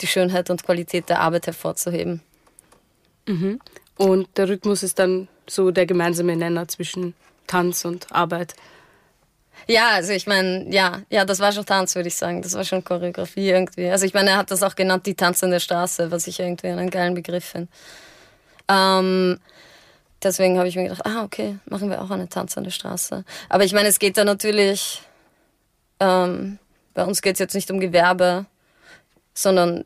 die 0.00 0.06
Schönheit 0.06 0.50
und 0.50 0.64
Qualität 0.64 1.08
der 1.08 1.20
Arbeit 1.20 1.46
hervorzuheben. 1.46 2.20
Mhm. 3.26 3.60
Und 3.96 4.28
der 4.36 4.48
Rhythmus 4.48 4.82
ist 4.82 4.98
dann 4.98 5.28
so 5.48 5.70
der 5.70 5.86
gemeinsame 5.86 6.36
Nenner 6.36 6.68
zwischen 6.68 7.14
Tanz 7.46 7.84
und 7.84 8.06
Arbeit. 8.12 8.54
Ja, 9.66 9.90
also 9.90 10.12
ich 10.12 10.26
meine, 10.26 10.66
ja, 10.72 11.02
ja, 11.10 11.24
das 11.24 11.38
war 11.40 11.52
schon 11.52 11.66
Tanz, 11.66 11.94
würde 11.94 12.08
ich 12.08 12.16
sagen. 12.16 12.42
Das 12.42 12.54
war 12.54 12.64
schon 12.64 12.84
Choreografie 12.84 13.50
irgendwie. 13.50 13.88
Also 13.88 14.06
ich 14.06 14.14
meine, 14.14 14.30
er 14.30 14.36
hat 14.38 14.50
das 14.50 14.62
auch 14.62 14.74
genannt, 14.74 15.06
die 15.06 15.14
tanzende 15.14 15.60
Straße, 15.60 16.10
was 16.10 16.26
ich 16.26 16.40
irgendwie 16.40 16.68
einen 16.68 16.90
geilen 16.90 17.14
Begriff 17.14 17.44
finde. 17.44 17.68
Ähm, 18.68 19.38
deswegen 20.22 20.58
habe 20.58 20.68
ich 20.68 20.76
mir 20.76 20.84
gedacht, 20.84 21.04
ah, 21.04 21.22
okay, 21.24 21.58
machen 21.66 21.90
wir 21.90 22.02
auch 22.02 22.10
eine 22.10 22.28
tanzende 22.28 22.70
Straße. 22.70 23.24
Aber 23.48 23.64
ich 23.64 23.72
meine, 23.72 23.88
es 23.88 23.98
geht 23.98 24.16
da 24.16 24.24
natürlich, 24.24 25.02
ähm, 25.98 26.58
bei 26.94 27.04
uns 27.04 27.22
geht 27.22 27.34
es 27.34 27.40
jetzt 27.40 27.54
nicht 27.54 27.70
um 27.70 27.80
Gewerbe, 27.80 28.46
sondern, 29.34 29.84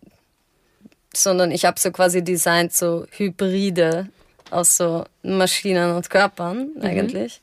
sondern 1.15 1.51
ich 1.51 1.65
habe 1.65 1.79
so 1.79 1.91
quasi 1.91 2.23
designt, 2.23 2.73
so 2.73 3.07
Hybride 3.11 4.09
aus 4.51 4.77
so 4.77 5.05
Maschinen 5.23 5.95
und 5.97 6.11
Körpern 6.11 6.71
mhm. 6.75 6.83
eigentlich. 6.83 7.41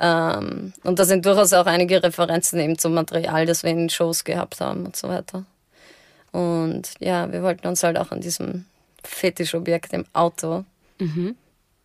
Ähm, 0.00 0.72
und 0.82 0.98
da 0.98 1.04
sind 1.04 1.26
durchaus 1.26 1.52
auch 1.52 1.66
einige 1.66 2.02
Referenzen 2.02 2.58
eben 2.58 2.78
zum 2.78 2.94
Material, 2.94 3.44
das 3.44 3.62
wir 3.62 3.70
in 3.70 3.90
Shows 3.90 4.24
gehabt 4.24 4.60
haben 4.60 4.86
und 4.86 4.96
so 4.96 5.08
weiter. 5.08 5.44
Und 6.32 6.90
ja, 7.00 7.30
wir 7.30 7.42
wollten 7.42 7.66
uns 7.66 7.82
halt 7.82 7.98
auch 7.98 8.10
an 8.10 8.20
diesem 8.20 8.64
Fetischobjekt 9.04 9.92
im 9.92 10.06
Auto 10.12 10.64
mhm. 10.98 11.36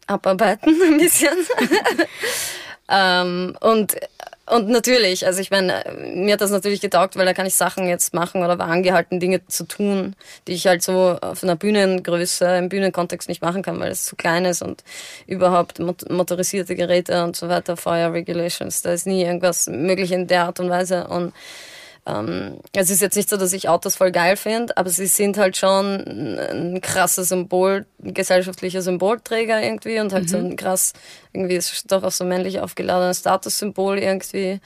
abarbeiten 0.07 0.75
ein 0.83 0.97
bisschen. 0.97 1.35
Ähm, 2.89 3.57
und 3.61 3.95
und 4.47 4.69
natürlich, 4.69 5.25
also 5.25 5.41
ich 5.41 5.49
meine, 5.49 5.83
mir 6.13 6.33
hat 6.33 6.41
das 6.41 6.51
natürlich 6.51 6.79
getaugt, 6.79 7.15
weil 7.15 7.25
da 7.25 7.33
kann 7.33 7.47
ich 7.47 7.55
Sachen 7.55 7.87
jetzt 7.87 8.13
machen 8.13 8.43
oder 8.43 8.59
war 8.59 8.67
angehalten, 8.67 9.19
Dinge 9.19 9.45
zu 9.47 9.63
tun, 9.63 10.15
die 10.47 10.53
ich 10.53 10.67
halt 10.67 10.83
so 10.83 11.17
auf 11.19 11.43
einer 11.43 11.55
Bühnengröße, 11.55 12.45
im 12.57 12.69
Bühnenkontext 12.69 13.27
nicht 13.27 13.41
machen 13.41 13.63
kann, 13.63 13.79
weil 13.79 13.91
es 13.91 14.05
zu 14.05 14.15
klein 14.15 14.45
ist 14.45 14.61
und 14.61 14.83
überhaupt 15.25 15.79
motorisierte 15.79 16.75
Geräte 16.75 17.23
und 17.23 17.35
so 17.35 17.49
weiter, 17.49 17.75
Fire 17.75 18.13
Regulations, 18.13 18.83
da 18.83 18.91
ist 18.93 19.07
nie 19.07 19.23
irgendwas 19.23 19.65
möglich 19.65 20.11
in 20.11 20.27
der 20.27 20.45
Art 20.45 20.59
und 20.59 20.69
Weise. 20.69 21.07
Und 21.07 21.33
ähm, 22.07 22.59
es 22.73 22.91
ist 22.91 23.01
jetzt 23.01 23.15
nicht 23.15 23.29
so, 23.29 23.37
dass 23.37 23.51
ich 23.51 23.67
Autos 23.67 23.95
voll 23.95 24.11
geil 24.11 24.37
finde, 24.37 24.77
aber 24.77 24.89
sie 24.89 25.07
sind 25.07 25.37
halt 25.37 25.57
schon 25.57 25.95
ein 25.95 26.81
krasses 26.81 27.29
Symbol, 27.29 27.85
ein 28.03 28.13
gesellschaftlicher 28.13 28.83
Symbolträger 28.83 29.61
irgendwie 29.61 29.99
und 29.99 30.13
halt 30.13 30.25
mhm. 30.25 30.27
so 30.27 30.37
ein 30.37 30.55
krass, 30.55 30.93
irgendwie 31.33 31.55
ist 31.55 31.91
doch 31.91 32.03
auch 32.03 32.11
so 32.11 32.23
männlich 32.23 32.59
aufgeladenes 32.59 33.19
Statussymbol 33.19 33.97
irgendwie. 33.97 34.59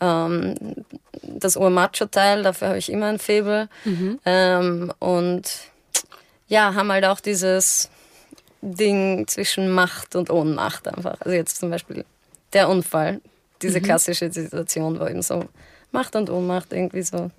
Ähm, 0.00 0.54
das 1.22 1.56
Urmacho-Teil, 1.56 2.42
dafür 2.42 2.68
habe 2.68 2.78
ich 2.78 2.90
immer 2.90 3.06
ein 3.06 3.18
Faible. 3.18 3.68
Mhm. 3.84 4.18
Ähm, 4.24 4.92
und 4.98 5.42
ja, 6.48 6.74
haben 6.74 6.90
halt 6.90 7.04
auch 7.04 7.20
dieses 7.20 7.90
Ding 8.62 9.26
zwischen 9.26 9.70
Macht 9.70 10.16
und 10.16 10.30
Ohnmacht 10.30 10.88
einfach. 10.88 11.20
Also 11.20 11.32
jetzt 11.32 11.58
zum 11.58 11.70
Beispiel 11.70 12.06
der 12.54 12.70
Unfall, 12.70 13.20
diese 13.60 13.80
mhm. 13.80 13.84
klassische 13.84 14.32
Situation, 14.32 14.98
wo 14.98 15.06
eben 15.06 15.20
so 15.20 15.44
Macht 15.92 16.16
und 16.16 16.30
Ohnmacht 16.30 16.72
irgendwie 16.72 17.02
so 17.02 17.30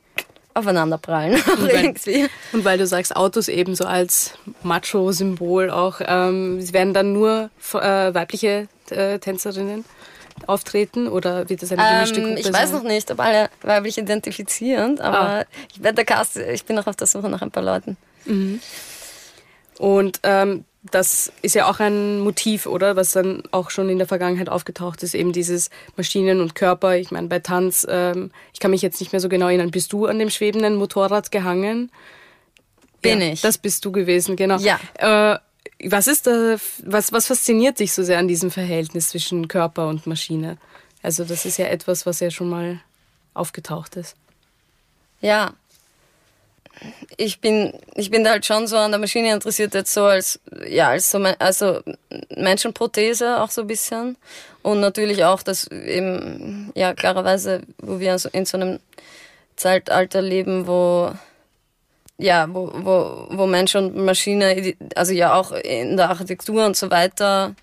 aufeinanderprallen. 0.54 1.36
Und 1.48 1.74
weil, 1.74 2.30
und 2.54 2.66
weil 2.66 2.78
du 2.78 2.86
sagst, 2.86 3.16
Autos 3.16 3.48
eben 3.48 3.76
so 3.76 3.86
als 3.86 4.34
Macho-Symbol 4.64 5.70
auch, 5.70 6.02
ähm, 6.06 6.60
werden 6.74 6.94
dann 6.94 7.14
nur 7.14 7.50
äh, 7.74 8.14
weibliche 8.14 8.68
äh, 8.90 9.20
Tänzerinnen 9.20 9.86
auftreten 10.48 11.08
oder 11.08 11.50
wird 11.50 11.62
das 11.62 11.72
eine 11.72 11.84
gemischte 11.84 12.22
ähm, 12.22 12.38
Ich 12.38 12.52
weiß 12.52 12.72
noch 12.72 12.84
nicht, 12.84 13.12
ob 13.12 13.20
alle 13.20 13.50
weiblich 13.62 13.98
identifizieren, 13.98 15.00
aber 15.00 15.20
ah. 15.20 15.46
ich, 15.72 15.84
werde 15.84 15.96
der 15.96 16.06
Cast, 16.06 16.38
ich 16.38 16.66
bin 16.66 16.76
noch 16.76 16.88
auf 16.88 16.96
der 16.96 17.08
Suche 17.08 17.30
nach 17.30 17.42
ein 17.42 17.52
paar 17.52 17.64
Leuten. 17.64 17.98
Mhm. 18.26 18.60
Und 19.78 20.20
ähm, 20.24 20.66
das 20.84 21.32
ist 21.42 21.56
ja 21.56 21.70
auch 21.70 21.80
ein 21.80 22.20
Motiv, 22.20 22.66
oder? 22.66 22.96
Was 22.96 23.12
dann 23.12 23.44
auch 23.52 23.70
schon 23.70 23.90
in 23.90 23.98
der 23.98 24.08
Vergangenheit 24.08 24.50
aufgetaucht 24.50 25.04
ist, 25.04 25.14
eben 25.14 25.34
dieses 25.34 25.70
Maschinen 25.98 26.40
und 26.40 26.56
Körper. 26.56 26.96
Ich 26.96 27.12
meine, 27.12 27.28
bei 27.28 27.40
Tanz, 27.40 27.86
ähm, 27.90 28.32
ich 28.54 28.60
kann 28.60 28.72
mich 28.72 28.82
jetzt 28.82 29.00
nicht 29.02 29.12
mehr 29.12 29.20
so 29.20 29.28
genau 29.28 29.48
erinnern, 29.48 29.72
bist 29.72 29.92
du 29.92 30.06
an 30.06 30.20
dem 30.20 30.30
schwebenden 30.30 30.76
Motorrad 30.76 31.32
gehangen? 31.32 31.92
Bin 33.02 33.22
ja, 33.22 33.34
ich. 33.34 33.42
Das 33.42 33.58
bist 33.58 33.84
du 33.84 33.92
gewesen, 33.92 34.36
genau. 34.36 34.58
Ja. 34.58 34.80
Äh, 34.98 35.40
was 35.90 36.08
ist 36.08 36.28
da, 36.28 36.56
was, 36.86 37.12
was 37.12 37.28
fasziniert 37.28 37.80
dich 37.80 37.94
so 37.94 38.04
sehr 38.04 38.20
an 38.20 38.28
diesem 38.28 38.52
Verhältnis 38.52 39.10
zwischen 39.10 39.48
Körper 39.48 39.88
und 39.88 40.08
Maschine? 40.08 40.58
Also, 41.02 41.24
das 41.24 41.46
ist 41.46 41.58
ja 41.58 41.68
etwas, 41.68 42.06
was 42.06 42.20
ja 42.20 42.30
schon 42.30 42.50
mal 42.50 42.82
aufgetaucht 43.34 43.96
ist. 43.96 44.16
Ja, 45.22 45.54
ich 47.18 47.42
bin, 47.42 47.74
ich 47.96 48.10
bin 48.10 48.24
da 48.24 48.32
halt 48.32 48.46
schon 48.46 48.68
so 48.68 48.78
an 48.78 48.92
der 48.92 49.00
Maschine 49.00 49.34
interessiert, 49.34 49.74
jetzt 49.74 49.94
so 49.94 50.06
als, 50.06 50.40
ja, 50.68 50.90
als 50.90 51.12
so, 51.12 51.18
also 51.40 51.82
Menschenprothese 52.36 53.42
auch 53.42 53.52
so 53.52 53.62
ein 53.62 53.68
bisschen. 53.68 54.18
Und 54.62 54.80
natürlich 54.80 55.24
auch, 55.26 55.44
dass 55.44 55.68
eben, 55.68 56.72
ja, 56.76 56.94
klarerweise, 56.94 57.62
wo 57.82 58.00
wir 58.00 58.18
in 58.32 58.46
so 58.46 58.58
einem 58.58 58.80
Zeitalter 59.56 60.22
leben, 60.22 60.68
wo, 60.68 61.12
ja, 62.18 62.48
wo, 62.50 62.72
wo, 62.74 63.28
wo 63.30 63.46
Mensch 63.46 63.76
und 63.76 63.96
Maschine, 63.96 64.76
also 64.96 65.14
ja 65.14 65.34
auch 65.34 65.52
in 65.52 65.98
der 65.98 66.10
Architektur 66.10 66.66
und 66.66 66.78
so 66.78 66.90
weiter, 66.90 67.56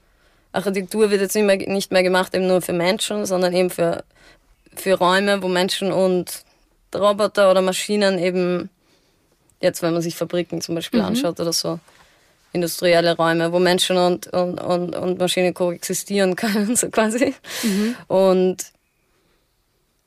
Architektur 0.53 1.11
wird 1.11 1.21
jetzt 1.21 1.35
nicht 1.35 1.45
mehr, 1.45 1.57
nicht 1.57 1.92
mehr 1.92 2.03
gemacht 2.03 2.35
eben 2.35 2.47
nur 2.47 2.62
für 2.62 2.73
Menschen, 2.73 3.27
sondern 3.27 3.55
eben 3.55 3.71
für, 3.71 4.05
für 4.75 4.95
Räume, 4.95 5.42
wo 5.42 5.49
Menschen 5.49 5.92
und 5.92 6.45
Roboter 6.95 7.51
oder 7.51 7.61
Maschinen 7.61 8.19
eben 8.19 8.71
Jetzt, 9.61 9.83
wenn 9.83 9.92
man 9.92 10.03
sich 10.03 10.16
Fabriken 10.16 10.61
zum 10.61 10.75
Beispiel 10.75 11.01
mhm. 11.01 11.07
anschaut 11.07 11.40
oder 11.40 11.53
so. 11.53 11.79
Industrielle 12.53 13.16
Räume, 13.16 13.53
wo 13.53 13.59
Menschen 13.59 13.97
und, 13.97 14.29
und, 14.29 14.61
und, 14.61 14.95
und 14.95 15.19
Maschinen 15.19 15.55
koexistieren 15.55 16.37
können, 16.37 16.77
so 16.77 16.88
quasi. 16.90 17.35
Mhm. 17.62 17.97
Und, 18.09 18.57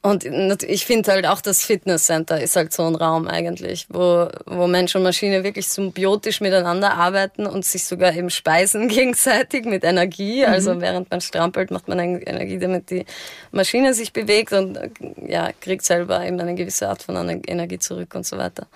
und 0.01 0.63
ich 0.63 0.85
finde 0.85 1.11
halt 1.11 1.25
auch 1.25 1.41
das 1.41 1.63
Fitnesscenter 1.63 2.39
ist 2.41 2.55
halt 2.55 2.71
so 2.71 2.83
ein 2.83 2.95
Raum 2.95 3.27
eigentlich, 3.27 3.85
wo, 3.89 4.29
wo 4.45 4.65
Mensch 4.65 4.95
und 4.95 5.03
Maschine 5.03 5.43
wirklich 5.43 5.67
symbiotisch 5.67 6.39
miteinander 6.39 6.93
arbeiten 6.93 7.45
und 7.45 7.65
sich 7.65 7.83
sogar 7.83 8.15
eben 8.15 8.29
speisen 8.29 8.87
gegenseitig 8.87 9.65
mit 9.65 9.83
Energie. 9.83 10.45
Mhm. 10.45 10.53
Also 10.53 10.79
während 10.79 11.11
man 11.11 11.21
strampelt, 11.21 11.69
macht 11.69 11.87
man 11.87 11.99
Energie, 11.99 12.59
damit 12.59 12.89
die 12.91 13.05
Maschine 13.51 13.93
sich 13.93 14.13
bewegt 14.13 14.53
und 14.53 14.79
ja, 15.27 15.49
kriegt 15.59 15.83
selber 15.83 16.25
eben 16.25 16.39
eine 16.39 16.55
gewisse 16.55 16.87
Art 16.87 17.03
von 17.03 17.41
Energie 17.45 17.79
zurück 17.79 18.15
und 18.15 18.25
so 18.25 18.37
weiter. 18.37 18.67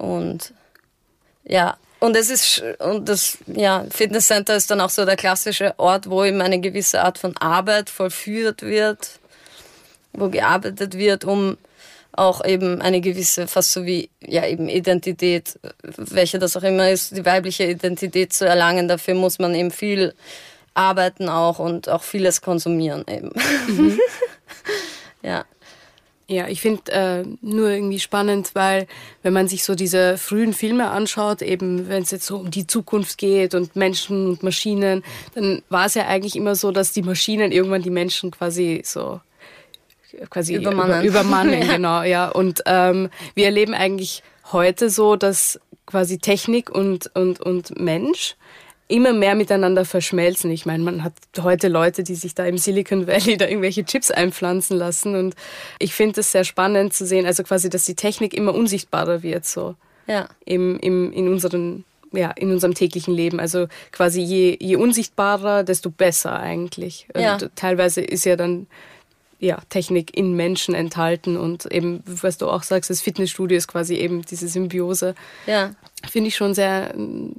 Und 0.00 0.54
ja, 1.44 1.76
und 1.98 2.16
es 2.16 2.30
ist, 2.30 2.62
und 2.78 3.08
das, 3.08 3.36
ja, 3.46 3.84
Fitnesscenter 3.90 4.56
ist 4.56 4.70
dann 4.70 4.80
auch 4.80 4.88
so 4.88 5.04
der 5.04 5.16
klassische 5.16 5.74
Ort, 5.78 6.08
wo 6.08 6.24
eben 6.24 6.40
eine 6.40 6.58
gewisse 6.58 7.02
Art 7.02 7.18
von 7.18 7.36
Arbeit 7.36 7.90
vollführt 7.90 8.62
wird, 8.62 9.20
wo 10.14 10.30
gearbeitet 10.30 10.96
wird, 10.96 11.24
um 11.24 11.58
auch 12.12 12.42
eben 12.44 12.80
eine 12.80 13.02
gewisse, 13.02 13.46
fast 13.46 13.72
so 13.72 13.84
wie, 13.84 14.08
ja, 14.26 14.46
eben 14.46 14.70
Identität, 14.70 15.58
welche 15.82 16.38
das 16.38 16.56
auch 16.56 16.62
immer 16.62 16.90
ist, 16.90 17.16
die 17.16 17.26
weibliche 17.26 17.64
Identität 17.64 18.32
zu 18.32 18.46
erlangen. 18.46 18.88
Dafür 18.88 19.14
muss 19.14 19.38
man 19.38 19.54
eben 19.54 19.70
viel 19.70 20.14
arbeiten 20.72 21.28
auch 21.28 21.58
und 21.58 21.90
auch 21.90 22.02
vieles 22.02 22.40
konsumieren 22.40 23.04
eben. 23.06 23.30
Mhm. 23.68 24.00
ja. 25.22 25.44
Ja, 26.30 26.46
ich 26.46 26.60
finde 26.60 26.92
äh, 26.92 27.24
nur 27.40 27.70
irgendwie 27.70 27.98
spannend, 27.98 28.52
weil 28.54 28.86
wenn 29.24 29.32
man 29.32 29.48
sich 29.48 29.64
so 29.64 29.74
diese 29.74 30.16
frühen 30.16 30.52
Filme 30.52 30.88
anschaut, 30.88 31.42
eben 31.42 31.88
wenn 31.88 32.04
es 32.04 32.12
jetzt 32.12 32.26
so 32.26 32.36
um 32.36 32.52
die 32.52 32.68
Zukunft 32.68 33.18
geht 33.18 33.56
und 33.56 33.74
Menschen 33.74 34.28
und 34.28 34.44
Maschinen, 34.44 35.02
dann 35.34 35.62
war 35.70 35.86
es 35.86 35.94
ja 35.94 36.06
eigentlich 36.06 36.36
immer 36.36 36.54
so, 36.54 36.70
dass 36.70 36.92
die 36.92 37.02
Maschinen 37.02 37.50
irgendwann 37.50 37.82
die 37.82 37.90
Menschen 37.90 38.30
quasi 38.30 38.82
so 38.84 39.20
quasi 40.28 40.54
übermannen, 40.54 41.02
über, 41.02 41.20
übermannen 41.20 41.62
ja. 41.62 41.66
genau, 41.74 42.02
ja. 42.02 42.28
Und 42.28 42.62
ähm, 42.66 43.10
wir 43.34 43.46
erleben 43.46 43.74
eigentlich 43.74 44.22
heute 44.52 44.88
so, 44.88 45.16
dass 45.16 45.58
quasi 45.84 46.18
Technik 46.18 46.70
und 46.70 47.10
und 47.16 47.40
und 47.40 47.76
Mensch 47.80 48.36
immer 48.90 49.12
mehr 49.12 49.34
miteinander 49.34 49.84
verschmelzen. 49.84 50.50
Ich 50.50 50.66
meine, 50.66 50.82
man 50.82 51.04
hat 51.04 51.12
heute 51.40 51.68
Leute, 51.68 52.02
die 52.02 52.14
sich 52.14 52.34
da 52.34 52.44
im 52.44 52.58
Silicon 52.58 53.06
Valley 53.06 53.36
da 53.38 53.46
irgendwelche 53.46 53.84
Chips 53.84 54.10
einpflanzen 54.10 54.76
lassen 54.76 55.14
und 55.14 55.34
ich 55.78 55.94
finde 55.94 56.20
es 56.20 56.32
sehr 56.32 56.44
spannend 56.44 56.92
zu 56.92 57.06
sehen, 57.06 57.26
also 57.26 57.42
quasi, 57.42 57.70
dass 57.70 57.84
die 57.84 57.94
Technik 57.94 58.34
immer 58.34 58.54
unsichtbarer 58.54 59.22
wird, 59.22 59.46
so. 59.46 59.74
Ja. 60.06 60.28
Im, 60.44 60.78
im, 60.80 61.12
in 61.12 61.28
unseren 61.28 61.84
ja, 62.12 62.32
in 62.32 62.50
unserem 62.50 62.74
täglichen 62.74 63.14
Leben. 63.14 63.38
Also 63.38 63.68
quasi 63.92 64.20
je, 64.20 64.56
je 64.58 64.74
unsichtbarer, 64.74 65.62
desto 65.62 65.90
besser 65.90 66.38
eigentlich. 66.40 67.06
Ja. 67.16 67.34
Und 67.34 67.50
teilweise 67.54 68.00
ist 68.00 68.24
ja 68.24 68.34
dann 68.34 68.66
ja, 69.40 69.58
Technik 69.70 70.16
in 70.16 70.36
Menschen 70.36 70.74
enthalten 70.74 71.38
und 71.38 71.64
eben, 71.72 72.02
was 72.04 72.36
du 72.36 72.48
auch 72.48 72.62
sagst, 72.62 72.90
das 72.90 73.00
Fitnessstudio 73.00 73.56
ist 73.56 73.68
quasi 73.68 73.94
eben 73.94 74.22
diese 74.22 74.48
Symbiose. 74.48 75.14
Ja. 75.46 75.74
Finde 76.08 76.28
ich 76.28 76.36
schon 76.36 76.52
sehr 76.52 76.94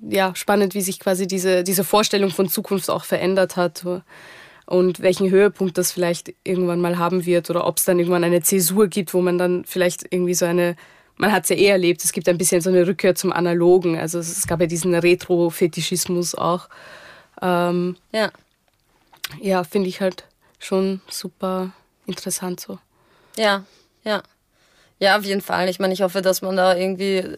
ja, 0.09 0.35
spannend, 0.35 0.73
wie 0.73 0.81
sich 0.81 0.99
quasi 0.99 1.27
diese, 1.27 1.63
diese 1.63 1.83
Vorstellung 1.83 2.31
von 2.31 2.49
Zukunft 2.49 2.89
auch 2.89 3.03
verändert 3.03 3.55
hat 3.55 3.85
und 4.65 4.99
welchen 5.01 5.29
Höhepunkt 5.29 5.77
das 5.77 5.91
vielleicht 5.91 6.33
irgendwann 6.43 6.81
mal 6.81 6.97
haben 6.97 7.25
wird 7.27 7.51
oder 7.51 7.67
ob 7.67 7.77
es 7.77 7.85
dann 7.85 7.99
irgendwann 7.99 8.23
eine 8.23 8.41
Zäsur 8.41 8.87
gibt, 8.87 9.13
wo 9.13 9.21
man 9.21 9.37
dann 9.37 9.63
vielleicht 9.65 10.05
irgendwie 10.09 10.33
so 10.33 10.45
eine, 10.45 10.75
man 11.17 11.31
hat 11.31 11.43
es 11.43 11.49
ja 11.49 11.55
eh 11.55 11.67
erlebt, 11.67 12.03
es 12.03 12.13
gibt 12.13 12.27
ein 12.29 12.37
bisschen 12.39 12.61
so 12.61 12.71
eine 12.71 12.87
Rückkehr 12.87 13.13
zum 13.13 13.31
Analogen. 13.31 13.95
Also 13.95 14.17
es 14.17 14.47
gab 14.47 14.59
ja 14.59 14.65
diesen 14.65 14.95
Retro-Fetischismus 14.95 16.33
auch. 16.33 16.67
Ähm, 17.43 17.95
ja. 18.11 18.31
Ja, 19.39 19.63
finde 19.63 19.87
ich 19.87 20.01
halt 20.01 20.25
schon 20.57 21.01
super 21.07 21.71
interessant 22.11 22.59
so. 22.59 22.79
Ja, 23.37 23.63
ja. 24.03 24.21
Ja, 24.99 25.17
auf 25.17 25.25
jeden 25.25 25.41
Fall. 25.41 25.67
Ich 25.69 25.79
meine, 25.79 25.93
ich 25.93 26.01
hoffe, 26.03 26.21
dass 26.21 26.43
man 26.43 26.55
da 26.55 26.75
irgendwie 26.75 27.17
äh, 27.17 27.35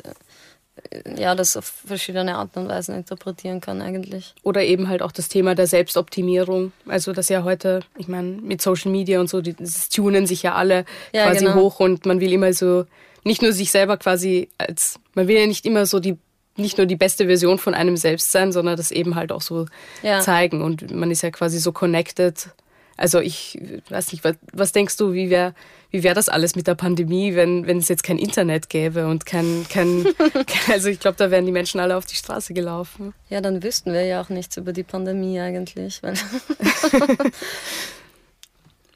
ja, 1.16 1.36
das 1.36 1.56
auf 1.56 1.66
verschiedene 1.66 2.36
Arten 2.36 2.60
und 2.60 2.68
Weisen 2.68 2.96
interpretieren 2.96 3.62
kann 3.62 3.82
eigentlich. 3.82 4.34
Oder 4.44 4.64
eben 4.64 4.90
halt 4.90 5.02
auch 5.02 5.12
das 5.12 5.30
Thema 5.30 5.56
der 5.56 5.68
Selbstoptimierung. 5.68 6.74
Also 6.88 7.14
das 7.14 7.30
ja 7.30 7.44
heute, 7.44 7.82
ich 7.98 8.08
meine, 8.08 8.30
mit 8.30 8.62
Social 8.62 8.92
Media 8.92 9.20
und 9.20 9.30
so, 9.30 9.42
die 9.42 9.54
das 9.54 9.90
tunen 9.90 10.28
sich 10.28 10.44
ja 10.44 10.56
alle 10.56 10.86
ja, 11.14 11.26
quasi 11.26 11.46
genau. 11.46 11.56
hoch 11.56 11.80
und 11.80 12.06
man 12.06 12.20
will 12.20 12.34
immer 12.34 12.52
so, 12.54 12.86
nicht 13.24 13.42
nur 13.42 13.54
sich 13.54 13.72
selber 13.72 13.98
quasi 13.98 14.50
als, 14.58 15.00
man 15.14 15.28
will 15.28 15.38
ja 15.38 15.48
nicht 15.48 15.66
immer 15.66 15.86
so 15.86 16.00
die 16.00 16.18
nicht 16.56 16.78
nur 16.78 16.86
die 16.86 16.96
beste 16.96 17.26
Version 17.26 17.58
von 17.58 17.74
einem 17.74 17.98
selbst 17.98 18.32
sein, 18.32 18.52
sondern 18.52 18.78
das 18.78 18.92
eben 18.92 19.16
halt 19.16 19.32
auch 19.32 19.42
so 19.42 19.66
ja. 20.04 20.20
zeigen. 20.20 20.62
Und 20.62 20.92
man 20.92 21.10
ist 21.10 21.24
ja 21.24 21.32
quasi 21.32 21.58
so 21.58 21.72
connected 21.72 22.50
also 22.98 23.20
ich 23.20 23.60
weiß 23.90 24.12
nicht, 24.12 24.24
was, 24.24 24.36
was 24.52 24.72
denkst 24.72 24.98
du, 24.98 25.14
wie 25.14 25.30
wäre 25.30 25.54
wie 25.92 26.04
wär 26.04 26.16
das 26.16 26.28
alles 26.28 26.56
mit 26.56 26.66
der 26.66 26.74
Pandemie, 26.74 27.36
wenn, 27.36 27.68
wenn 27.68 27.78
es 27.78 27.88
jetzt 27.88 28.04
kein 28.04 28.18
Internet 28.18 28.68
gäbe 28.68 29.06
und 29.08 29.28
kein, 29.28 29.64
kein, 29.70 30.08
also 30.72 30.90
ich 30.90 31.00
glaube, 31.00 31.18
da 31.18 31.30
wären 31.30 31.46
die 31.46 31.52
Menschen 31.52 31.80
alle 31.80 31.96
auf 31.96 32.06
die 32.06 32.16
Straße 32.16 32.56
gelaufen. 32.56 33.14
Ja, 33.30 33.42
dann 33.42 33.62
wüssten 33.62 33.94
wir 33.94 34.04
ja 34.04 34.20
auch 34.20 34.30
nichts 34.30 34.58
über 34.58 34.74
die 34.74 34.82
Pandemie 34.82 35.40
eigentlich. 35.40 36.02
Weil 36.02 36.16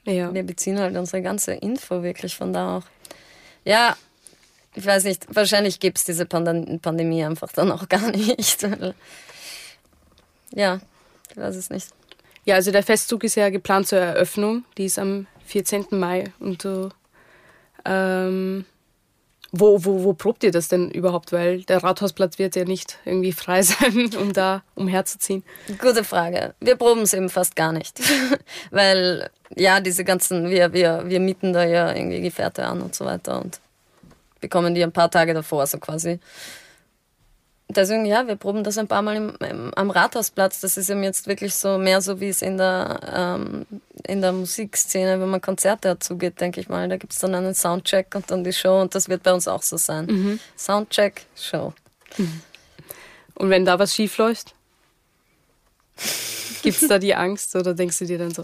Ja. 0.08 0.34
Wir 0.34 0.44
beziehen 0.44 0.80
halt 0.80 0.96
unsere 0.96 1.22
ganze 1.22 1.54
Info 1.54 2.02
wirklich 2.02 2.34
von 2.34 2.54
da 2.54 2.78
auch. 2.78 2.84
Ja, 3.66 3.98
ich 4.74 4.86
weiß 4.86 5.04
nicht, 5.04 5.28
wahrscheinlich 5.36 5.82
gibt 5.82 5.98
es 5.98 6.06
diese 6.06 6.26
Pandem 6.26 6.80
Pandemie 6.80 7.26
einfach 7.26 7.52
dann 7.52 7.72
auch 7.72 7.90
gar 7.90 8.12
nicht. 8.12 8.66
ja, 10.52 10.80
ich 11.30 11.38
weiß 11.38 11.56
es 11.58 11.70
nicht. 11.70 11.90
Ja, 12.48 12.56
also 12.56 12.72
der 12.72 12.82
Festzug 12.82 13.26
ist 13.26 13.36
ja 13.36 13.50
geplant 13.50 13.90
zur 13.90 14.00
Eröffnung. 14.00 14.64
Die 14.78 14.86
ist 14.86 14.98
am 14.98 15.28
14. 15.48 15.88
Mai. 15.92 16.32
Und 16.40 16.64
du, 16.64 16.90
ähm, 17.84 18.64
wo, 19.52 19.84
wo, 19.84 20.06
wo 20.06 20.14
probt 20.14 20.46
ihr 20.46 20.52
das 20.52 20.70
denn 20.70 20.90
überhaupt? 20.90 21.34
Weil 21.34 21.64
der 21.64 21.84
Rathausplatz 21.84 22.40
wird 22.40 22.56
ja 22.56 22.64
nicht 22.64 23.00
irgendwie 23.04 23.34
frei 23.34 23.62
sein, 23.64 24.12
um 24.18 24.32
da 24.32 24.64
umherzuziehen. 24.76 25.44
Gute 25.78 26.06
Frage. 26.06 26.56
Wir 26.62 26.78
proben 26.78 27.02
es 27.02 27.14
eben 27.14 27.28
fast 27.28 27.58
gar 27.58 27.74
nicht. 27.74 28.00
Weil, 28.72 29.30
ja, 29.54 29.82
diese 29.82 30.06
ganzen, 30.06 30.50
wir, 30.50 30.72
wir, 30.72 31.04
wir 31.06 31.20
mieten 31.20 31.52
da 31.52 31.66
ja 31.66 31.94
irgendwie 31.94 32.22
Gefährte 32.22 32.66
an 32.66 32.82
und 32.82 32.96
so 32.96 33.04
weiter 33.04 33.42
und 33.42 33.60
bekommen 34.40 34.74
die 34.74 34.84
ein 34.84 34.94
paar 34.94 35.12
Tage 35.12 35.34
davor, 35.34 35.68
so 35.68 35.80
quasi 35.80 36.22
deswegen, 37.70 38.06
ja, 38.06 38.28
wir 38.28 38.36
proben 38.36 38.64
das 38.64 38.78
ein 38.78 38.88
paar 38.88 39.02
Mal 39.02 39.16
im, 39.16 39.36
im, 39.40 39.74
am 39.76 39.90
Rathausplatz. 39.90 40.60
Das 40.62 40.78
ist 40.78 40.90
eben 40.90 41.04
jetzt 41.04 41.28
wirklich 41.28 41.54
so 41.56 41.78
mehr 41.78 42.02
so, 42.02 42.20
wie 42.20 42.30
es 42.30 42.42
in 42.42 42.58
der, 42.58 43.00
ähm, 43.14 43.66
in 44.06 44.22
der 44.22 44.32
Musikszene, 44.32 45.20
wenn 45.20 45.30
man 45.30 45.42
Konzerte 45.42 45.90
dazu 45.90 46.18
geht, 46.18 46.40
denke 46.40 46.62
ich 46.62 46.70
mal. 46.70 46.88
Da 46.88 46.98
gibt 46.98 47.14
es 47.14 47.20
dann 47.20 47.36
einen 47.36 47.54
Soundcheck 47.54 48.14
und 48.16 48.30
dann 48.32 48.44
die 48.44 48.54
Show 48.54 48.82
und 48.82 48.96
das 48.96 49.10
wird 49.10 49.24
bei 49.24 49.34
uns 49.34 49.48
auch 49.48 49.64
so 49.64 49.78
sein. 49.78 50.06
Mhm. 50.06 50.40
Soundcheck, 50.58 51.26
Show. 51.36 51.74
Mhm. 52.18 52.42
Und 53.36 53.50
wenn 53.50 53.66
da 53.66 53.78
was 53.78 53.94
schief 53.94 54.18
läuft? 54.18 54.54
Gibt 56.64 56.82
es 56.82 56.88
da 56.88 57.00
die 57.00 57.16
Angst 57.16 57.56
oder 57.56 57.74
denkst 57.74 58.00
du 58.00 58.06
dir 58.06 58.18
dann 58.18 58.34
so, 58.34 58.44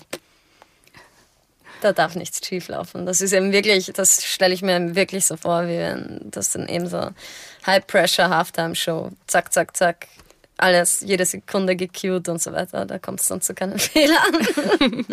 da 1.84 1.93
darf 1.93 2.15
nichts 2.15 2.46
schieflaufen. 2.46 3.06
Das 3.06 3.22
ist 3.22 3.34
eben 3.34 3.52
wirklich, 3.52 3.91
das 3.93 4.24
stelle 4.24 4.54
ich 4.54 4.62
mir 4.62 4.96
wirklich 4.96 5.26
so 5.26 5.38
vor, 5.38 5.63
wie 5.63 5.78
wenn 5.78 6.19
das 6.24 6.52
dann 6.52 6.67
eben 6.67 6.88
so 6.88 7.10
High-Pressure 7.65 8.30
Halftime-Show, 8.30 9.12
zack, 9.28 9.54
zack, 9.54 9.76
zack, 9.76 10.08
alles, 10.58 11.02
jede 11.02 11.26
Sekunde 11.26 11.76
gecued 11.76 12.30
und 12.30 12.42
so 12.42 12.52
weiter. 12.52 12.86
Da 12.86 13.00
kommt 13.00 13.20
es 13.20 13.28
dann 13.28 13.42
zu 13.42 13.54
keinen 13.54 13.80
Fehlern. 13.80 14.18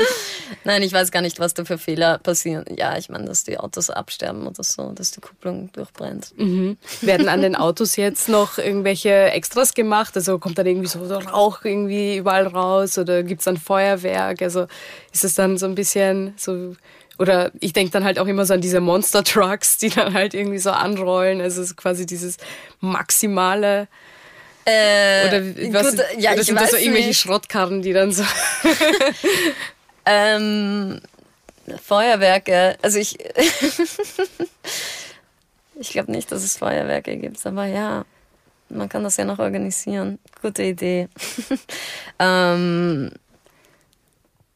Nein, 0.65 0.83
ich 0.83 0.93
weiß 0.93 1.11
gar 1.11 1.23
nicht, 1.23 1.41
was 1.41 1.55
da 1.55 1.65
für 1.65 1.79
Fehler 1.79 2.19
passieren. 2.19 2.65
Ja, 2.77 2.97
ich 2.97 3.09
meine, 3.09 3.25
dass 3.25 3.45
die 3.45 3.59
Autos 3.59 3.91
absterben 3.91 4.47
oder 4.47 4.63
so, 4.63 4.93
dass 4.93 5.13
die 5.13 5.21
Kupplung 5.21 5.73
durchbrennt. 5.73 6.33
Mhm. 6.37 6.77
Werden 7.01 7.29
an 7.29 7.43
den 7.43 7.57
Autos 7.57 7.97
jetzt 7.97 8.29
noch 8.29 8.59
irgendwelche 8.59 9.31
Extras 9.31 9.75
gemacht? 9.75 10.17
Also 10.17 10.39
kommt 10.39 10.59
dann 10.59 10.67
irgendwie 10.67 10.89
so 10.89 11.01
Rauch 11.01 11.65
irgendwie 11.65 12.17
überall 12.17 12.47
raus 12.47 12.99
oder 12.99 13.23
gibt 13.23 13.41
es 13.41 13.47
dann 13.47 13.57
Feuerwerk? 13.57 14.43
Also 14.43 14.67
ist 15.13 15.25
es 15.25 15.35
dann 15.35 15.59
so 15.59 15.67
ein 15.67 15.75
bisschen 15.75 16.35
so 16.37 16.75
oder 17.19 17.51
ich 17.61 17.75
denke 17.75 17.93
dann 17.93 18.05
halt 18.05 18.19
auch 18.19 18.27
immer 18.27 18.47
so 18.47 18.55
an 18.55 18.63
diese 18.63 18.81
Monster 18.81 19.23
Trucks, 19.23 19.77
die 19.77 19.91
dann 19.91 20.15
halt 20.15 20.33
irgendwie 20.33 20.59
so 20.59 20.71
anrollen. 20.71 21.43
Also 21.43 21.61
es 21.61 21.73
ist 21.73 21.77
quasi 21.77 22.07
dieses 22.07 22.39
maximale 22.81 23.89
äh, 24.65 25.29
oder 25.29 25.43
was, 25.73 25.91
gut, 25.91 26.05
ja, 26.19 26.33
oder 26.33 26.45
sind 26.45 26.61
das 26.61 26.71
so 26.71 26.77
irgendwelche 26.77 27.09
nicht. 27.09 27.21
Schrottkarren, 27.21 27.83
die 27.83 27.93
dann 27.93 28.13
so. 28.13 28.25
ähm, 30.07 31.01
Feuerwerke. 31.83 32.77
Also 32.83 32.99
ich. 32.99 33.19
ich 35.81 35.91
glaube 35.91 36.13
nicht, 36.13 36.31
dass 36.31 36.43
es 36.45 36.57
Feuerwerke 36.59 37.17
gibt, 37.17 37.45
aber 37.47 37.65
ja, 37.67 38.05
man 38.69 38.89
kann 38.89 39.03
das 39.03 39.17
ja 39.17 39.25
noch 39.25 39.39
organisieren. 39.39 40.19
Gute 40.43 40.63
Idee. 40.63 41.09
ähm, 42.19 43.11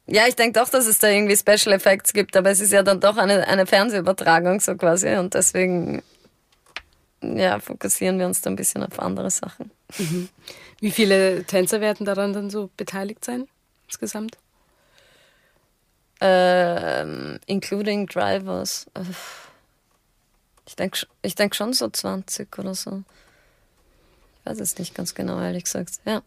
ja, 0.07 0.27
ich 0.27 0.35
denke 0.35 0.59
doch, 0.59 0.69
dass 0.69 0.85
es 0.85 0.99
da 0.99 1.07
irgendwie 1.07 1.35
Special 1.35 1.73
Effects 1.73 2.13
gibt, 2.13 2.37
aber 2.37 2.51
es 2.51 2.59
ist 2.59 2.71
ja 2.71 2.83
dann 2.83 2.99
doch 2.99 3.17
eine, 3.17 3.47
eine 3.47 3.65
Fernsehübertragung 3.65 4.59
so 4.59 4.75
quasi 4.75 5.15
und 5.15 5.33
deswegen 5.33 6.03
ja, 7.21 7.59
fokussieren 7.59 8.19
wir 8.19 8.27
uns 8.27 8.41
da 8.41 8.51
ein 8.51 8.55
bisschen 8.55 8.83
auf 8.83 8.99
andere 8.99 9.31
Sachen. 9.31 9.71
Mhm. 9.97 10.29
Wie 10.79 10.91
viele 10.91 11.43
Tänzer 11.45 11.81
werden 11.81 12.05
daran 12.05 12.33
dann 12.33 12.49
so 12.49 12.69
beteiligt 12.77 13.23
sein 13.23 13.47
insgesamt? 13.87 14.37
Ähm, 16.21 17.39
including 17.45 18.07
Drivers. 18.07 18.87
Ich 20.67 20.75
denke 20.75 21.05
ich 21.21 21.35
denk 21.35 21.55
schon 21.55 21.73
so 21.73 21.89
20 21.89 22.57
oder 22.57 22.73
so. 22.73 23.03
Ich 24.39 24.45
weiß 24.45 24.59
es 24.59 24.77
nicht 24.77 24.95
ganz 24.95 25.13
genau, 25.13 25.39
ehrlich 25.39 25.65
gesagt. 25.65 25.99
Ja. 26.05 26.21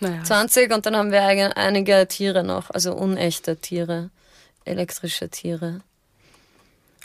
Naja. 0.00 0.24
20 0.24 0.72
und 0.72 0.86
dann 0.86 0.96
haben 0.96 1.12
wir 1.12 1.22
einige 1.56 2.06
Tiere 2.08 2.42
noch, 2.42 2.70
also 2.70 2.94
unechte 2.94 3.56
Tiere, 3.56 4.10
elektrische 4.64 5.28
Tiere. 5.28 5.82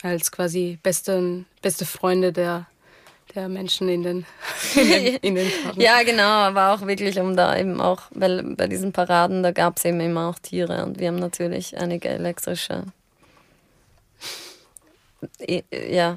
Als 0.02 0.32
quasi 0.32 0.78
beste, 0.82 1.44
beste 1.62 1.84
Freunde 1.84 2.32
der 2.32 2.66
der 3.34 3.48
Menschen 3.48 3.88
in 3.88 4.02
den, 4.02 4.26
in 4.74 4.88
den, 4.88 5.16
in 5.16 5.34
den 5.34 5.50
ja, 5.76 6.02
genau, 6.02 6.22
aber 6.22 6.72
auch 6.72 6.86
wirklich 6.86 7.18
um 7.18 7.36
da 7.36 7.56
eben 7.56 7.80
auch, 7.80 8.02
weil 8.10 8.42
bei 8.42 8.66
diesen 8.66 8.92
Paraden, 8.92 9.42
da 9.42 9.52
gab 9.52 9.78
es 9.78 9.84
eben 9.84 10.00
immer 10.00 10.28
auch 10.28 10.38
Tiere 10.38 10.84
und 10.84 10.98
wir 10.98 11.08
haben 11.08 11.18
natürlich 11.18 11.76
einige 11.78 12.08
elektrische 12.08 12.84
ja, 15.88 16.16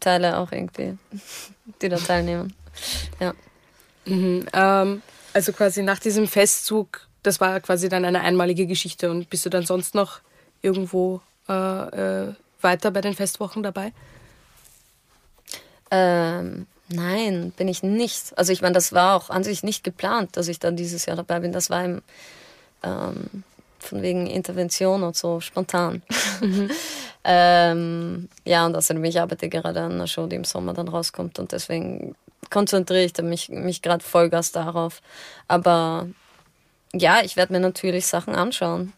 Teile 0.00 0.38
auch 0.38 0.52
irgendwie, 0.52 0.96
die 1.80 1.88
da 1.88 1.96
teilnehmen. 1.96 2.54
Ja. 3.20 3.34
Mhm, 4.04 4.46
ähm, 4.52 5.02
also 5.32 5.52
quasi 5.52 5.82
nach 5.82 5.98
diesem 5.98 6.26
Festzug, 6.26 7.06
das 7.22 7.40
war 7.40 7.60
quasi 7.60 7.88
dann 7.88 8.04
eine 8.04 8.20
einmalige 8.20 8.66
Geschichte 8.66 9.10
und 9.10 9.30
bist 9.30 9.46
du 9.46 9.50
dann 9.50 9.64
sonst 9.64 9.94
noch 9.94 10.20
irgendwo 10.60 11.20
äh, 11.48 11.52
äh, 11.52 12.34
weiter 12.60 12.90
bei 12.90 13.00
den 13.00 13.14
Festwochen 13.14 13.62
dabei? 13.62 13.92
Ähm, 15.92 16.66
nein, 16.88 17.52
bin 17.56 17.68
ich 17.68 17.82
nicht. 17.82 18.36
Also 18.36 18.52
ich 18.52 18.62
meine, 18.62 18.72
das 18.72 18.92
war 18.94 19.14
auch 19.14 19.28
an 19.28 19.44
sich 19.44 19.62
nicht 19.62 19.84
geplant, 19.84 20.36
dass 20.36 20.48
ich 20.48 20.58
dann 20.58 20.74
dieses 20.74 21.04
Jahr 21.06 21.16
dabei 21.16 21.40
bin. 21.40 21.52
Das 21.52 21.68
war 21.68 21.84
im, 21.84 22.02
ähm, 22.82 23.44
von 23.78 24.00
wegen 24.00 24.26
Intervention 24.26 25.02
und 25.02 25.16
so 25.16 25.40
spontan. 25.40 26.02
Mhm. 26.40 26.70
ähm, 27.24 28.28
ja, 28.44 28.64
und 28.64 28.74
außerdem, 28.74 29.04
ich 29.04 29.20
arbeite 29.20 29.50
gerade 29.50 29.82
an 29.82 29.92
einer 29.92 30.06
Show, 30.06 30.26
die 30.26 30.36
im 30.36 30.44
Sommer 30.44 30.72
dann 30.72 30.88
rauskommt 30.88 31.38
und 31.38 31.52
deswegen 31.52 32.14
konzentriere 32.48 33.04
ich 33.04 33.16
mich, 33.18 33.50
mich 33.50 33.82
gerade 33.82 34.02
Vollgas 34.02 34.50
darauf. 34.50 35.02
Aber 35.48 36.08
ja, 36.94 37.20
ich 37.22 37.36
werde 37.36 37.52
mir 37.52 37.60
natürlich 37.60 38.06
Sachen 38.06 38.34
anschauen. 38.34 38.94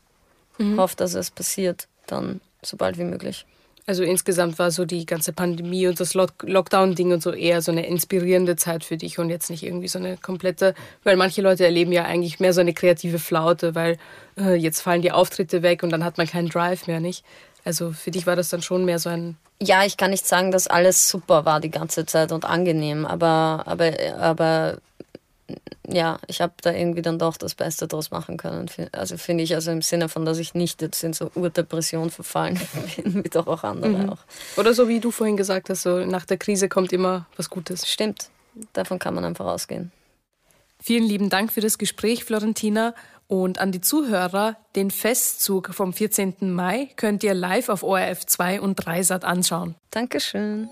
Mhm. 0.59 0.79
Hoffe, 0.79 0.95
dass 0.97 1.15
es 1.15 1.33
passiert 1.33 1.89
dann 2.07 2.41
so 2.63 2.77
bald 2.77 2.99
wie 2.99 3.05
möglich. 3.05 3.47
Also 3.87 4.03
insgesamt 4.03 4.59
war 4.59 4.71
so 4.71 4.87
die 4.87 5.05
ganze 5.05 5.35
Pandemie 5.35 5.87
und 5.87 6.01
das 6.01 6.15
Lockdown-Ding 6.15 7.13
und 7.13 7.23
so 7.23 7.33
eher 7.33 7.61
so 7.61 7.71
eine 7.71 7.87
inspirierende 7.87 8.57
Zeit 8.57 8.83
für 8.83 8.97
dich 8.97 9.19
und 9.19 9.29
jetzt 9.29 9.51
nicht 9.51 9.63
irgendwie 9.63 9.89
so 9.89 9.99
eine 9.99 10.17
komplette, 10.17 10.75
weil 11.03 11.17
manche 11.17 11.43
Leute 11.43 11.67
erleben 11.67 11.93
ja 11.93 12.05
eigentlich 12.05 12.41
mehr 12.41 12.55
so 12.55 12.63
eine 12.63 12.73
kreative 12.73 13.19
Flaute, 13.19 13.75
weil 13.75 13.99
äh, 14.39 14.55
jetzt 14.55 14.81
fallen 14.81 15.03
die 15.03 15.13
Auftritte 15.13 15.63
weg 15.63 15.83
und 15.83 15.91
dann 15.91 16.03
hat 16.03 16.17
man 16.17 16.27
keinen 16.27 16.49
Drive 16.49 16.87
mehr, 16.87 17.01
nicht? 17.01 17.25
Also 17.65 17.93
für 17.93 18.11
dich 18.11 18.27
war 18.27 18.37
das 18.37 18.49
dann 18.49 18.63
schon 18.63 18.87
mehr 18.87 18.99
so 18.99 19.11
ein. 19.11 19.37
Ja, 19.61 19.85
ich 19.85 19.97
kann 19.97 20.11
nicht 20.11 20.27
sagen, 20.27 20.51
dass 20.51 20.67
alles 20.67 21.09
super 21.09 21.45
war 21.45 21.61
die 21.61 21.71
ganze 21.71 22.07
Zeit 22.07 22.33
und 22.33 22.45
angenehm, 22.45 23.05
aber, 23.05 23.65
aber, 23.67 23.93
aber 24.19 24.79
ja, 25.87 26.19
ich 26.27 26.41
habe 26.41 26.55
da 26.63 26.73
irgendwie 26.73 27.03
dann 27.03 27.19
doch 27.19 27.37
das 27.37 27.55
Beste 27.55 27.87
draus 27.87 28.11
machen 28.11 28.37
können. 28.37 28.67
Also 28.93 29.17
finde 29.19 29.45
ich, 29.45 29.55
also 29.55 29.71
im 29.71 29.83
Sinne 29.83 30.09
von, 30.09 30.25
dass 30.25 30.39
ich 30.39 30.55
nicht 30.55 30.81
jetzt 30.81 31.03
in 31.05 31.13
so 31.13 31.31
Urdepression 31.35 32.11
verfallen 32.11 32.59
bin, 32.97 33.25
wie 33.25 33.29
doch 33.29 33.47
auch 33.47 33.65
andere 33.65 33.91
mhm. 33.91 34.11
auch. 34.11 34.21
Oder 34.57 34.75
so 34.75 34.89
wie 34.89 35.01
du 35.01 35.11
vorhin 35.11 35.37
gesagt 35.37 35.69
hast, 35.69 35.83
so 35.83 36.05
nach 36.05 36.25
der 36.25 36.39
Krise 36.39 36.69
kommt 36.69 36.93
immer 36.93 37.27
was 37.37 37.51
Gutes. 37.51 37.87
Stimmt, 37.87 38.31
davon 38.73 38.99
kann 38.99 39.15
man 39.15 39.25
einfach 39.25 39.47
ausgehen. 39.47 39.93
Vielen 40.81 41.05
lieben 41.05 41.31
Dank 41.31 41.53
für 41.53 41.63
das 41.63 41.79
Gespräch, 41.79 42.25
Florentina. 42.25 42.95
Und 43.27 43.59
an 43.59 43.73
die 43.73 43.81
Zuhörer, 43.81 44.57
den 44.77 44.91
Festzug 44.91 45.75
vom 45.75 45.93
14. 45.93 46.53
Mai 46.53 46.89
könnt 46.97 47.25
ihr 47.25 47.35
live 47.35 47.69
auf 47.69 47.83
ORF 47.83 48.27
2 48.27 48.61
und 48.61 48.77
3 48.77 49.03
Sat 49.03 49.25
anschauen. 49.25 49.75
Dankeschön. 49.91 50.69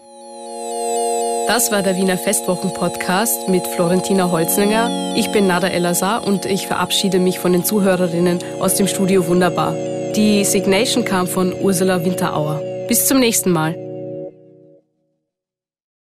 Das 1.48 1.72
war 1.72 1.82
der 1.82 1.96
Wiener 1.96 2.16
Festwochen-Podcast 2.16 3.48
mit 3.48 3.66
Florentina 3.66 4.30
Holzninger. 4.30 5.14
Ich 5.16 5.32
bin 5.32 5.46
Nada 5.46 5.68
Elazar 5.68 6.24
und 6.24 6.46
ich 6.46 6.66
verabschiede 6.66 7.18
mich 7.18 7.40
von 7.40 7.52
den 7.52 7.64
Zuhörerinnen 7.64 8.38
aus 8.60 8.76
dem 8.76 8.86
Studio 8.86 9.26
Wunderbar. 9.26 9.74
Die 10.14 10.44
Signation 10.44 11.04
kam 11.04 11.26
von 11.26 11.52
Ursula 11.52 12.04
Winterauer. 12.04 12.60
Bis 12.86 13.06
zum 13.06 13.18
nächsten 13.18 13.50
Mal. 13.50 13.91